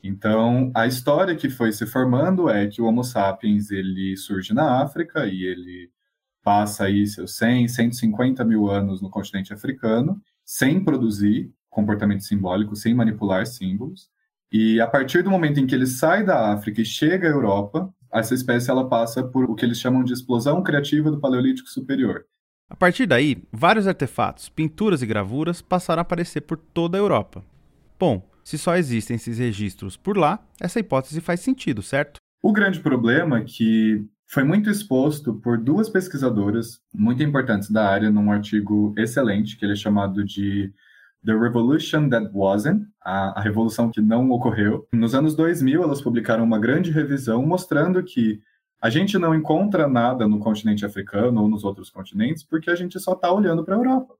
Então, 0.00 0.70
a 0.72 0.86
história 0.86 1.34
que 1.34 1.50
foi 1.50 1.72
se 1.72 1.84
formando 1.84 2.48
é 2.48 2.68
que 2.68 2.80
o 2.80 2.84
Homo 2.84 3.02
sapiens 3.02 3.72
ele 3.72 4.16
surge 4.16 4.54
na 4.54 4.80
África 4.80 5.26
e 5.26 5.42
ele 5.42 5.90
passa 6.44 6.84
aí 6.84 7.04
seus 7.08 7.36
100, 7.38 7.66
150 7.66 8.44
mil 8.44 8.70
anos 8.70 9.02
no 9.02 9.10
continente 9.10 9.52
africano, 9.52 10.22
sem 10.44 10.84
produzir 10.84 11.52
comportamento 11.78 12.24
simbólico, 12.24 12.74
sem 12.74 12.92
manipular 12.92 13.46
símbolos. 13.46 14.08
E 14.50 14.80
a 14.80 14.86
partir 14.86 15.22
do 15.22 15.30
momento 15.30 15.60
em 15.60 15.66
que 15.66 15.74
ele 15.74 15.86
sai 15.86 16.24
da 16.24 16.52
África 16.52 16.80
e 16.80 16.84
chega 16.84 17.28
à 17.28 17.30
Europa, 17.30 17.88
essa 18.12 18.34
espécie 18.34 18.70
ela 18.70 18.88
passa 18.88 19.22
por 19.22 19.44
o 19.44 19.54
que 19.54 19.64
eles 19.64 19.78
chamam 19.78 20.02
de 20.02 20.12
explosão 20.12 20.62
criativa 20.62 21.10
do 21.10 21.20
Paleolítico 21.20 21.68
Superior. 21.68 22.24
A 22.68 22.74
partir 22.74 23.06
daí, 23.06 23.42
vários 23.52 23.86
artefatos, 23.86 24.48
pinturas 24.48 25.02
e 25.02 25.06
gravuras 25.06 25.62
passaram 25.62 26.00
a 26.00 26.02
aparecer 26.02 26.40
por 26.42 26.56
toda 26.56 26.98
a 26.98 27.00
Europa. 27.00 27.44
Bom, 27.98 28.28
se 28.42 28.58
só 28.58 28.76
existem 28.76 29.16
esses 29.16 29.38
registros 29.38 29.96
por 29.96 30.16
lá, 30.16 30.44
essa 30.60 30.80
hipótese 30.80 31.20
faz 31.20 31.40
sentido, 31.40 31.82
certo? 31.82 32.18
O 32.42 32.52
grande 32.52 32.80
problema 32.80 33.38
é 33.38 33.44
que 33.44 34.04
foi 34.26 34.44
muito 34.44 34.68
exposto 34.68 35.34
por 35.34 35.58
duas 35.58 35.88
pesquisadoras 35.88 36.80
muito 36.94 37.22
importantes 37.22 37.70
da 37.70 37.88
área 37.88 38.10
num 38.10 38.30
artigo 38.30 38.94
excelente, 38.96 39.56
que 39.56 39.64
ele 39.64 39.72
é 39.72 39.76
chamado 39.76 40.24
de 40.24 40.72
The 41.24 41.32
Revolution 41.32 42.08
That 42.08 42.30
Wasn't, 42.32 42.86
a, 43.04 43.38
a, 43.38 43.40
revolução 43.40 43.90
que 43.90 44.00
não 44.00 44.30
ocorreu. 44.30 44.86
Nos 44.92 45.14
anos 45.14 45.34
2000, 45.34 45.82
elas 45.82 46.00
publicaram 46.00 46.44
uma 46.44 46.58
grande 46.58 46.90
revisão 46.90 47.44
mostrando 47.44 48.02
que 48.02 48.40
a 48.80 48.88
gente 48.88 49.18
não 49.18 49.34
encontra 49.34 49.88
nada 49.88 50.28
no 50.28 50.38
continente 50.38 50.86
africano 50.86 51.42
ou 51.42 51.48
nos 51.48 51.64
outros 51.64 51.90
continentes 51.90 52.44
porque 52.44 52.70
a 52.70 52.74
gente 52.76 52.98
só 53.00 53.12
está 53.12 53.32
olhando 53.32 53.64
para 53.64 53.74
a 53.74 53.78
Europa. 53.78 54.14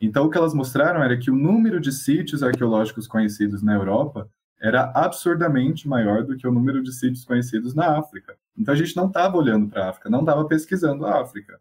Então, 0.00 0.26
o 0.26 0.30
que 0.30 0.36
elas 0.36 0.52
mostraram 0.52 1.02
era 1.02 1.16
que 1.16 1.30
o 1.30 1.34
número 1.34 1.80
de 1.80 1.92
sítios 1.92 2.42
arqueológicos 2.42 3.06
conhecidos 3.06 3.62
na 3.62 3.74
Europa 3.74 4.28
era 4.62 4.92
absurdamente 4.94 5.88
maior 5.88 6.22
do 6.22 6.36
que 6.36 6.46
o 6.46 6.52
número 6.52 6.82
de 6.82 6.92
sítios 6.92 7.24
conhecidos 7.24 7.74
na 7.74 7.98
África. 7.98 8.36
Então 8.56 8.72
a 8.72 8.76
gente 8.76 8.94
não 8.94 9.06
estava 9.06 9.36
olhando 9.36 9.68
para 9.68 9.86
a 9.86 9.90
África, 9.90 10.08
não 10.08 10.20
estava 10.20 10.44
pesquisando 10.46 11.04
a 11.04 11.20
África. 11.20 11.58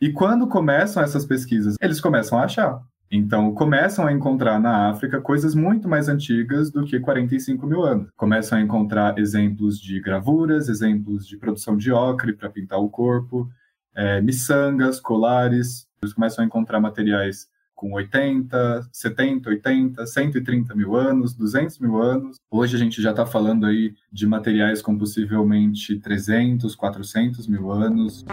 E 0.00 0.12
quando 0.12 0.46
começam 0.46 1.02
essas 1.02 1.26
pesquisas, 1.26 1.74
eles 1.80 2.00
começam 2.00 2.38
a 2.38 2.44
achar. 2.44 2.80
Então, 3.10 3.54
começam 3.54 4.06
a 4.06 4.12
encontrar 4.12 4.60
na 4.60 4.90
África 4.90 5.20
coisas 5.20 5.54
muito 5.54 5.88
mais 5.88 6.08
antigas 6.08 6.70
do 6.70 6.84
que 6.84 7.00
45 7.00 7.66
mil 7.66 7.82
anos. 7.82 8.10
Começam 8.16 8.58
a 8.58 8.60
encontrar 8.60 9.18
exemplos 9.18 9.80
de 9.80 9.98
gravuras, 10.00 10.68
exemplos 10.68 11.26
de 11.26 11.38
produção 11.38 11.76
de 11.76 11.90
ocre 11.90 12.34
para 12.34 12.50
pintar 12.50 12.78
o 12.78 12.90
corpo, 12.90 13.48
é, 13.94 14.20
miçangas, 14.20 15.00
colares. 15.00 15.86
Eles 16.02 16.12
começam 16.12 16.44
a 16.44 16.46
encontrar 16.46 16.80
materiais 16.80 17.48
com 17.74 17.92
80, 17.92 18.88
70, 18.92 19.50
80, 19.50 20.04
130 20.04 20.74
mil 20.74 20.96
anos, 20.96 21.32
200 21.32 21.78
mil 21.78 22.02
anos. 22.02 22.36
Hoje 22.50 22.76
a 22.76 22.78
gente 22.78 23.00
já 23.00 23.12
está 23.12 23.24
falando 23.24 23.66
aí 23.66 23.94
de 24.12 24.26
materiais 24.26 24.82
com 24.82 24.98
possivelmente 24.98 25.96
300, 25.98 26.74
400 26.74 27.46
mil 27.46 27.70
anos. 27.70 28.24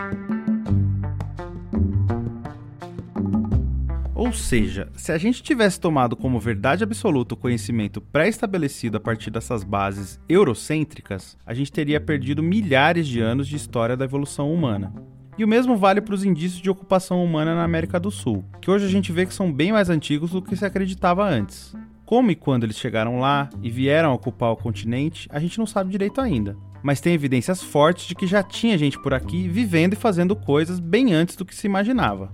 Ou 4.26 4.34
seja, 4.34 4.90
se 4.96 5.12
a 5.12 5.20
gente 5.20 5.44
tivesse 5.44 5.80
tomado 5.80 6.16
como 6.16 6.40
verdade 6.40 6.84
absoluta 6.84 7.36
o 7.36 7.38
conhecimento 7.38 8.02
pré-estabelecido 8.02 8.98
a 8.98 9.00
partir 9.00 9.30
dessas 9.30 9.64
bases 9.64 10.20
eurocêntricas, 10.28 11.38
a 11.46 11.54
gente 11.54 11.72
teria 11.72 12.02
perdido 12.02 12.42
milhares 12.42 13.08
de 13.08 13.22
anos 13.22 13.48
de 13.48 13.56
história 13.56 13.96
da 13.96 14.04
evolução 14.04 14.52
humana. 14.52 14.92
E 15.38 15.44
o 15.44 15.48
mesmo 15.48 15.78
vale 15.78 16.02
para 16.02 16.16
os 16.16 16.26
indícios 16.26 16.60
de 16.60 16.72
ocupação 16.72 17.24
humana 17.24 17.54
na 17.54 17.64
América 17.64 18.00
do 18.00 18.10
Sul, 18.10 18.44
que 18.60 18.72
hoje 18.72 18.84
a 18.86 18.90
gente 18.90 19.12
vê 19.12 19.28
que 19.28 19.34
são 19.34 19.54
bem 19.54 19.72
mais 19.72 19.92
antigos 19.92 20.32
do 20.32 20.42
que 20.42 20.56
se 20.56 20.66
acreditava 20.66 21.24
antes. 21.24 21.76
Como 22.04 22.32
e 22.32 22.36
quando 22.36 22.64
eles 22.64 22.80
chegaram 22.80 23.20
lá 23.20 23.48
e 23.62 23.70
vieram 23.70 24.12
ocupar 24.12 24.52
o 24.52 24.58
continente, 24.58 25.30
a 25.32 25.40
gente 25.40 25.60
não 25.60 25.68
sabe 25.68 25.92
direito 25.92 26.20
ainda. 26.20 26.58
Mas 26.82 27.00
tem 27.00 27.14
evidências 27.14 27.62
fortes 27.62 28.08
de 28.08 28.16
que 28.16 28.26
já 28.26 28.42
tinha 28.42 28.76
gente 28.76 29.00
por 29.00 29.14
aqui 29.14 29.48
vivendo 29.48 29.94
e 29.94 29.98
fazendo 29.98 30.36
coisas 30.36 30.80
bem 30.80 31.14
antes 31.14 31.36
do 31.36 31.46
que 31.46 31.54
se 31.54 31.68
imaginava. 31.68 32.34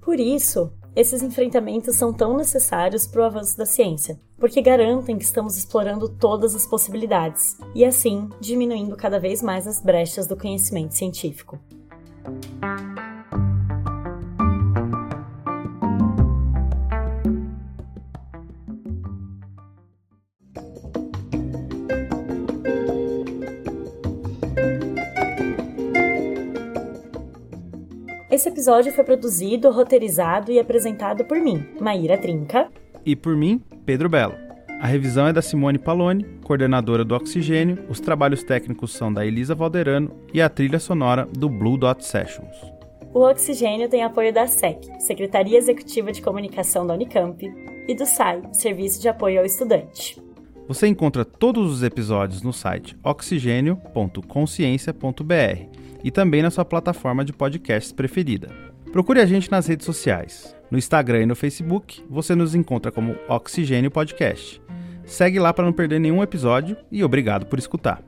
Por 0.00 0.18
isso, 0.18 0.72
esses 0.94 1.22
enfrentamentos 1.22 1.96
são 1.96 2.12
tão 2.12 2.36
necessários 2.36 3.06
para 3.06 3.22
o 3.22 3.24
avanço 3.24 3.56
da 3.56 3.64
ciência, 3.64 4.18
porque 4.38 4.60
garantem 4.60 5.16
que 5.16 5.24
estamos 5.24 5.56
explorando 5.56 6.08
todas 6.08 6.54
as 6.54 6.66
possibilidades 6.66 7.56
e, 7.74 7.84
assim, 7.84 8.28
diminuindo 8.40 8.96
cada 8.96 9.20
vez 9.20 9.40
mais 9.42 9.66
as 9.66 9.80
brechas 9.80 10.26
do 10.26 10.36
conhecimento 10.36 10.94
científico. 10.94 11.58
Esse 28.40 28.48
episódio 28.48 28.90
foi 28.90 29.04
produzido, 29.04 29.70
roteirizado 29.70 30.50
e 30.50 30.58
apresentado 30.58 31.26
por 31.26 31.38
mim, 31.38 31.62
Maíra 31.78 32.16
Trinca. 32.16 32.70
E 33.04 33.14
por 33.14 33.36
mim, 33.36 33.62
Pedro 33.84 34.08
Belo. 34.08 34.32
A 34.80 34.86
revisão 34.86 35.26
é 35.26 35.32
da 35.34 35.42
Simone 35.42 35.78
Paloni, 35.78 36.24
coordenadora 36.42 37.04
do 37.04 37.14
Oxigênio, 37.14 37.84
os 37.86 38.00
trabalhos 38.00 38.42
técnicos 38.42 38.94
são 38.94 39.12
da 39.12 39.26
Elisa 39.26 39.54
Valderano 39.54 40.10
e 40.32 40.40
a 40.40 40.48
trilha 40.48 40.78
sonora 40.78 41.28
do 41.30 41.50
Blue 41.50 41.76
Dot 41.76 42.02
Sessions. 42.02 42.56
O 43.12 43.20
Oxigênio 43.20 43.90
tem 43.90 44.02
apoio 44.02 44.32
da 44.32 44.46
SEC, 44.46 44.88
Secretaria 45.00 45.58
Executiva 45.58 46.10
de 46.10 46.22
Comunicação 46.22 46.86
da 46.86 46.94
Unicamp, 46.94 47.46
e 47.86 47.94
do 47.94 48.06
SAI, 48.06 48.40
Serviço 48.54 49.02
de 49.02 49.10
Apoio 49.10 49.40
ao 49.40 49.44
Estudante. 49.44 50.18
Você 50.66 50.86
encontra 50.86 51.26
todos 51.26 51.70
os 51.70 51.82
episódios 51.82 52.40
no 52.40 52.54
site 52.54 52.96
oxigênio.consciência.br 53.04 55.69
e 56.02 56.10
também 56.10 56.42
na 56.42 56.50
sua 56.50 56.64
plataforma 56.64 57.24
de 57.24 57.32
podcasts 57.32 57.92
preferida. 57.92 58.48
Procure 58.92 59.20
a 59.20 59.26
gente 59.26 59.50
nas 59.50 59.66
redes 59.66 59.86
sociais. 59.86 60.54
No 60.70 60.78
Instagram 60.78 61.22
e 61.22 61.26
no 61.26 61.36
Facebook, 61.36 62.04
você 62.08 62.34
nos 62.34 62.54
encontra 62.54 62.90
como 62.90 63.16
Oxigênio 63.28 63.90
Podcast. 63.90 64.60
Segue 65.04 65.38
lá 65.38 65.52
para 65.52 65.64
não 65.64 65.72
perder 65.72 66.00
nenhum 66.00 66.22
episódio 66.22 66.76
e 66.90 67.02
obrigado 67.02 67.46
por 67.46 67.58
escutar. 67.58 68.02